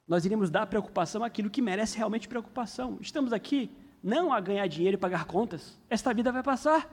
nós 0.08 0.26
iríamos 0.26 0.50
dar 0.50 0.66
preocupação 0.68 1.24
àquilo 1.24 1.50
que 1.50 1.62
merece 1.62 1.98
realmente 1.98 2.28
preocupação. 2.28 2.98
Estamos 3.00 3.32
aqui 3.32 3.70
não 4.04 4.34
a 4.34 4.40
ganhar 4.40 4.68
dinheiro 4.68 4.96
e 4.96 5.00
pagar 5.00 5.26
contas. 5.26 5.78
Esta 5.90 6.14
vida 6.14 6.32
vai 6.32 6.44
passar. 6.44 6.90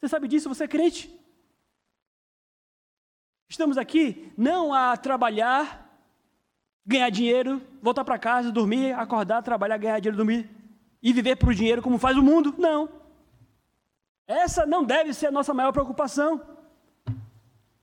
Você 0.00 0.08
sabe 0.08 0.28
disso, 0.28 0.48
você 0.48 0.64
é 0.64 0.68
crente. 0.68 1.25
Estamos 3.48 3.78
aqui 3.78 4.32
não 4.36 4.74
a 4.74 4.96
trabalhar, 4.96 5.86
ganhar 6.84 7.10
dinheiro, 7.10 7.62
voltar 7.80 8.04
para 8.04 8.18
casa, 8.18 8.50
dormir, 8.50 8.92
acordar, 8.92 9.42
trabalhar, 9.42 9.76
ganhar 9.76 10.00
dinheiro, 10.00 10.16
dormir 10.16 10.50
e 11.02 11.12
viver 11.12 11.36
para 11.36 11.50
o 11.50 11.54
dinheiro 11.54 11.82
como 11.82 11.98
faz 11.98 12.16
o 12.16 12.22
mundo. 12.22 12.54
Não. 12.58 12.88
Essa 14.26 14.66
não 14.66 14.84
deve 14.84 15.14
ser 15.14 15.28
a 15.28 15.30
nossa 15.30 15.54
maior 15.54 15.72
preocupação. 15.72 16.40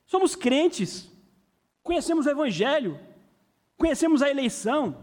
Somos 0.06 0.36
crentes, 0.36 1.10
conhecemos 1.82 2.26
o 2.26 2.30
Evangelho, 2.30 3.00
conhecemos 3.78 4.22
a 4.22 4.30
eleição, 4.30 4.98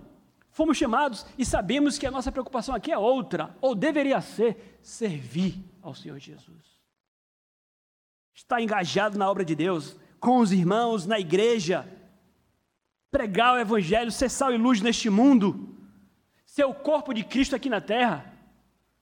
fomos 0.50 0.76
chamados 0.76 1.26
e 1.38 1.44
sabemos 1.44 1.98
que 1.98 2.06
a 2.06 2.10
nossa 2.10 2.30
preocupação 2.30 2.74
aqui 2.74 2.92
é 2.92 2.98
outra, 2.98 3.56
ou 3.60 3.74
deveria 3.74 4.20
ser 4.20 4.78
servir 4.82 5.64
ao 5.80 5.94
Senhor 5.94 6.18
Jesus. 6.18 6.78
Estar 8.34 8.60
engajado 8.60 9.18
na 9.18 9.28
obra 9.30 9.44
de 9.44 9.54
Deus, 9.54 9.96
com 10.20 10.38
os 10.38 10.52
irmãos, 10.52 11.06
na 11.06 11.18
igreja, 11.18 11.88
pregar 13.10 13.54
o 13.54 13.58
Evangelho, 13.58 14.12
ser 14.12 14.28
sal 14.28 14.52
e 14.52 14.58
luz 14.58 14.80
neste 14.80 15.08
mundo, 15.08 15.74
ser 16.44 16.64
o 16.64 16.74
corpo 16.74 17.14
de 17.14 17.24
Cristo 17.24 17.56
aqui 17.56 17.70
na 17.70 17.80
terra. 17.80 18.32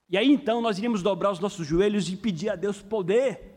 E 0.08 0.16
aí 0.16 0.30
então 0.32 0.62
nós 0.62 0.78
iríamos 0.78 1.02
dobrar 1.02 1.32
os 1.32 1.40
nossos 1.40 1.66
joelhos 1.66 2.08
e 2.08 2.16
pedir 2.16 2.50
a 2.50 2.56
Deus 2.56 2.80
poder. 2.80 3.56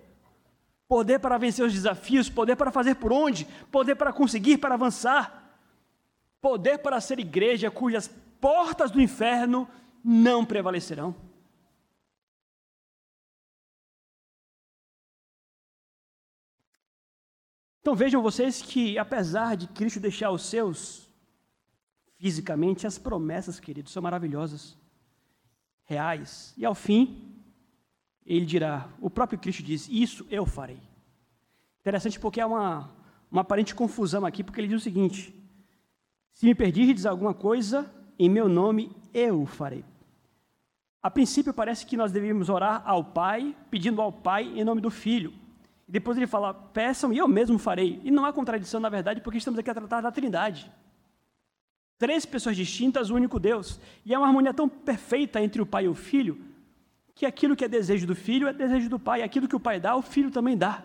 Poder 0.87 1.19
para 1.19 1.37
vencer 1.37 1.65
os 1.65 1.71
desafios, 1.71 2.29
poder 2.29 2.57
para 2.57 2.71
fazer 2.71 2.95
por 2.95 3.13
onde, 3.13 3.45
poder 3.71 3.95
para 3.95 4.11
conseguir, 4.11 4.57
para 4.57 4.75
avançar. 4.75 5.57
Poder 6.41 6.79
para 6.79 6.99
ser 6.99 7.19
igreja 7.19 7.71
cujas 7.71 8.09
portas 8.41 8.91
do 8.91 8.99
inferno 8.99 9.69
não 10.03 10.43
prevalecerão. 10.43 11.15
Então 17.81 17.95
vejam 17.95 18.21
vocês 18.21 18.61
que, 18.61 18.97
apesar 18.97 19.57
de 19.57 19.67
Cristo 19.67 19.99
deixar 19.99 20.31
os 20.31 20.45
seus 20.45 21.09
fisicamente, 22.17 22.85
as 22.85 22.99
promessas, 22.99 23.59
queridos, 23.59 23.91
são 23.91 24.03
maravilhosas, 24.03 24.77
reais. 25.85 26.53
E 26.55 26.63
ao 26.63 26.75
fim, 26.75 27.35
ele 28.23 28.45
dirá: 28.45 28.87
o 29.01 29.09
próprio 29.09 29.39
Cristo 29.39 29.63
diz: 29.63 29.89
Isso 29.89 30.27
eu 30.29 30.45
farei. 30.45 30.79
Interessante 31.79 32.19
porque 32.19 32.39
há 32.39 32.45
uma, 32.45 32.91
uma 33.31 33.41
aparente 33.41 33.73
confusão 33.73 34.23
aqui, 34.23 34.43
porque 34.43 34.61
ele 34.61 34.67
diz 34.67 34.81
o 34.81 34.83
seguinte: 34.83 35.33
Se 36.33 36.45
me 36.45 36.53
pedirdes 36.53 37.07
alguma 37.07 37.33
coisa, 37.33 37.91
em 38.19 38.29
meu 38.29 38.47
nome 38.47 38.95
eu 39.11 39.47
farei. 39.47 39.83
A 41.01 41.09
princípio, 41.09 41.51
parece 41.51 41.83
que 41.83 41.97
nós 41.97 42.11
devíamos 42.11 42.47
orar 42.47 42.83
ao 42.85 43.03
Pai, 43.03 43.55
pedindo 43.71 43.99
ao 43.99 44.11
Pai 44.13 44.43
em 44.43 44.63
nome 44.63 44.79
do 44.79 44.91
Filho. 44.91 45.33
Depois 45.91 46.15
ele 46.15 46.25
fala: 46.25 46.53
peçam 46.53 47.11
e 47.11 47.17
eu 47.17 47.27
mesmo 47.27 47.59
farei. 47.59 47.99
E 48.01 48.09
não 48.09 48.23
há 48.23 48.31
contradição, 48.31 48.79
na 48.79 48.87
verdade, 48.87 49.19
porque 49.19 49.37
estamos 49.37 49.59
aqui 49.59 49.69
a 49.69 49.73
tratar 49.73 49.99
da 49.99 50.09
Trindade. 50.09 50.71
Três 51.97 52.25
pessoas 52.25 52.55
distintas, 52.55 53.09
o 53.09 53.15
único 53.15 53.37
Deus. 53.37 53.77
E 54.05 54.13
é 54.13 54.17
uma 54.17 54.25
harmonia 54.25 54.53
tão 54.53 54.69
perfeita 54.69 55.41
entre 55.41 55.61
o 55.61 55.65
Pai 55.65 55.85
e 55.85 55.87
o 55.89 55.93
Filho, 55.93 56.39
que 57.13 57.25
aquilo 57.25 57.57
que 57.57 57.65
é 57.65 57.67
desejo 57.67 58.07
do 58.07 58.15
Filho 58.15 58.47
é 58.47 58.53
desejo 58.53 58.89
do 58.89 58.97
Pai. 58.97 59.21
Aquilo 59.21 59.49
que 59.49 59.55
o 59.55 59.59
Pai 59.59 59.81
dá, 59.81 59.93
o 59.93 60.01
Filho 60.01 60.31
também 60.31 60.57
dá. 60.57 60.81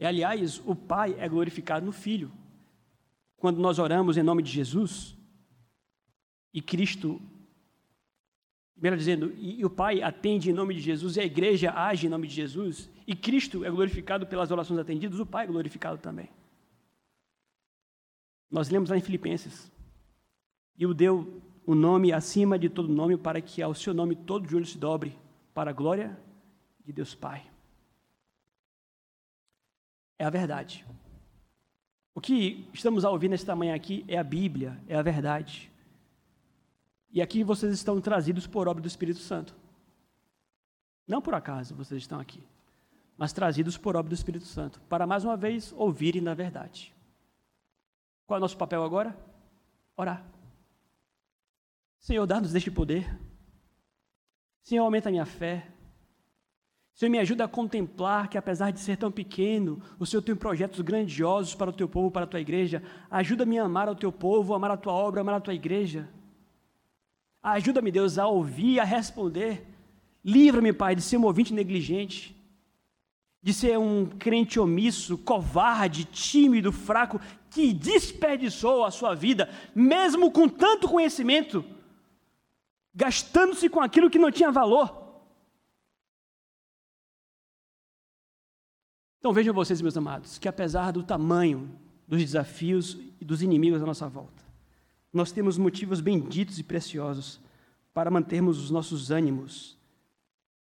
E, 0.00 0.04
aliás, 0.04 0.60
o 0.66 0.74
Pai 0.74 1.14
é 1.16 1.28
glorificado 1.28 1.86
no 1.86 1.92
Filho. 1.92 2.32
Quando 3.36 3.60
nós 3.60 3.78
oramos 3.78 4.16
em 4.16 4.22
nome 4.24 4.42
de 4.42 4.50
Jesus, 4.50 5.16
e 6.52 6.60
Cristo 6.60 7.22
Melhor 8.80 8.96
dizendo, 8.96 9.34
e, 9.36 9.62
o 9.62 9.68
Pai 9.68 10.02
atende 10.02 10.48
em 10.48 10.54
nome 10.54 10.74
de 10.74 10.80
Jesus, 10.80 11.16
e 11.16 11.20
a 11.20 11.24
igreja 11.24 11.72
age 11.72 12.06
em 12.06 12.10
nome 12.10 12.26
de 12.26 12.34
Jesus, 12.34 12.88
e 13.06 13.14
Cristo 13.14 13.62
é 13.62 13.70
glorificado 13.70 14.26
pelas 14.26 14.50
orações 14.50 14.80
atendidas, 14.80 15.20
o 15.20 15.26
Pai 15.26 15.44
é 15.44 15.48
glorificado 15.48 15.98
também. 15.98 16.30
Nós 18.50 18.70
lemos 18.70 18.88
lá 18.88 18.96
em 18.96 19.02
Filipenses, 19.02 19.70
e 20.78 20.86
o 20.86 20.94
deu 20.94 21.42
o 21.66 21.74
nome 21.74 22.10
acima 22.10 22.58
de 22.58 22.70
todo 22.70 22.88
nome, 22.88 23.18
para 23.18 23.40
que 23.42 23.60
ao 23.60 23.74
seu 23.74 23.92
nome 23.92 24.16
todo 24.16 24.48
joelho 24.48 24.64
se 24.64 24.78
dobre, 24.78 25.16
para 25.52 25.70
a 25.70 25.74
glória 25.74 26.18
de 26.82 26.90
Deus 26.90 27.14
Pai. 27.14 27.50
É 30.18 30.24
a 30.24 30.30
verdade. 30.30 30.86
O 32.14 32.20
que 32.20 32.66
estamos 32.72 33.04
a 33.04 33.10
ouvir 33.10 33.28
nesta 33.28 33.54
manhã 33.54 33.74
aqui 33.74 34.04
é 34.08 34.16
a 34.16 34.24
Bíblia, 34.24 34.78
é 34.88 34.96
a 34.96 35.02
verdade. 35.02 35.69
E 37.12 37.20
aqui 37.20 37.42
vocês 37.42 37.72
estão 37.72 38.00
trazidos 38.00 38.46
por 38.46 38.68
obra 38.68 38.82
do 38.82 38.88
Espírito 38.88 39.18
Santo. 39.18 39.54
Não 41.06 41.20
por 41.20 41.34
acaso 41.34 41.74
vocês 41.74 42.02
estão 42.02 42.20
aqui, 42.20 42.42
mas 43.16 43.32
trazidos 43.32 43.76
por 43.76 43.96
obra 43.96 44.08
do 44.08 44.14
Espírito 44.14 44.44
Santo, 44.44 44.80
para 44.88 45.06
mais 45.06 45.24
uma 45.24 45.36
vez 45.36 45.72
ouvirem 45.72 46.22
na 46.22 46.34
verdade. 46.34 46.94
Qual 48.26 48.36
é 48.36 48.38
o 48.38 48.40
nosso 48.40 48.56
papel 48.56 48.84
agora? 48.84 49.18
Orar. 49.96 50.24
Senhor, 51.98 52.24
dá-nos 52.26 52.52
deste 52.52 52.70
poder. 52.70 53.18
Senhor, 54.62 54.84
aumenta 54.84 55.08
a 55.08 55.12
minha 55.12 55.26
fé. 55.26 55.66
Senhor, 56.94 57.10
me 57.10 57.18
ajuda 57.18 57.44
a 57.44 57.48
contemplar 57.48 58.28
que, 58.28 58.38
apesar 58.38 58.70
de 58.70 58.78
ser 58.78 58.96
tão 58.96 59.10
pequeno, 59.10 59.82
o 59.98 60.06
Senhor 60.06 60.22
tem 60.22 60.36
projetos 60.36 60.80
grandiosos 60.80 61.54
para 61.54 61.70
o 61.70 61.72
teu 61.72 61.88
povo, 61.88 62.10
para 62.10 62.24
a 62.24 62.28
tua 62.28 62.40
igreja. 62.40 62.82
Ajuda-me 63.10 63.58
a 63.58 63.64
amar 63.64 63.88
o 63.88 63.96
teu 63.96 64.12
povo, 64.12 64.54
amar 64.54 64.70
a 64.70 64.76
tua 64.76 64.92
obra, 64.92 65.22
amar 65.22 65.34
a 65.34 65.40
tua 65.40 65.54
igreja. 65.54 66.08
Ajuda-me, 67.42 67.90
Deus, 67.90 68.18
a 68.18 68.26
ouvir, 68.26 68.80
a 68.80 68.84
responder. 68.84 69.66
Livra-me, 70.24 70.72
Pai, 70.72 70.94
de 70.94 71.02
ser 71.02 71.16
um 71.16 71.24
ouvinte 71.24 71.54
negligente, 71.54 72.36
de 73.42 73.54
ser 73.54 73.78
um 73.78 74.06
crente 74.06 74.60
omisso, 74.60 75.16
covarde, 75.16 76.04
tímido, 76.04 76.70
fraco, 76.70 77.20
que 77.50 77.72
desperdiçou 77.72 78.84
a 78.84 78.90
sua 78.90 79.14
vida, 79.14 79.48
mesmo 79.74 80.30
com 80.30 80.48
tanto 80.48 80.88
conhecimento, 80.88 81.64
gastando-se 82.94 83.68
com 83.68 83.80
aquilo 83.80 84.10
que 84.10 84.18
não 84.18 84.30
tinha 84.30 84.52
valor. 84.52 85.00
Então 89.18 89.32
vejam 89.32 89.54
vocês, 89.54 89.80
meus 89.80 89.96
amados, 89.96 90.38
que 90.38 90.48
apesar 90.48 90.92
do 90.92 91.02
tamanho 91.02 91.70
dos 92.06 92.20
desafios 92.20 92.98
e 93.20 93.24
dos 93.24 93.42
inimigos 93.42 93.82
à 93.82 93.86
nossa 93.86 94.08
volta, 94.08 94.42
nós 95.12 95.32
temos 95.32 95.58
motivos 95.58 96.00
benditos 96.00 96.58
e 96.58 96.62
preciosos 96.62 97.40
para 97.92 98.10
mantermos 98.10 98.58
os 98.58 98.70
nossos 98.70 99.10
ânimos 99.10 99.78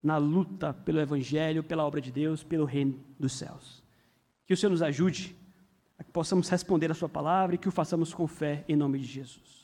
na 0.02 0.16
luta 0.18 0.72
pelo 0.72 1.00
Evangelho, 1.00 1.64
pela 1.64 1.84
obra 1.84 2.00
de 2.00 2.12
Deus, 2.12 2.44
pelo 2.44 2.64
reino 2.64 3.00
dos 3.18 3.32
céus. 3.32 3.82
Que 4.46 4.54
o 4.54 4.56
Senhor 4.56 4.70
nos 4.70 4.82
ajude 4.82 5.36
a 5.98 6.04
que 6.04 6.12
possamos 6.12 6.48
responder 6.48 6.90
a 6.90 6.94
Sua 6.94 7.08
palavra 7.08 7.56
e 7.56 7.58
que 7.58 7.68
o 7.68 7.72
façamos 7.72 8.14
com 8.14 8.26
fé 8.26 8.64
em 8.68 8.76
nome 8.76 8.98
de 9.00 9.06
Jesus. 9.06 9.55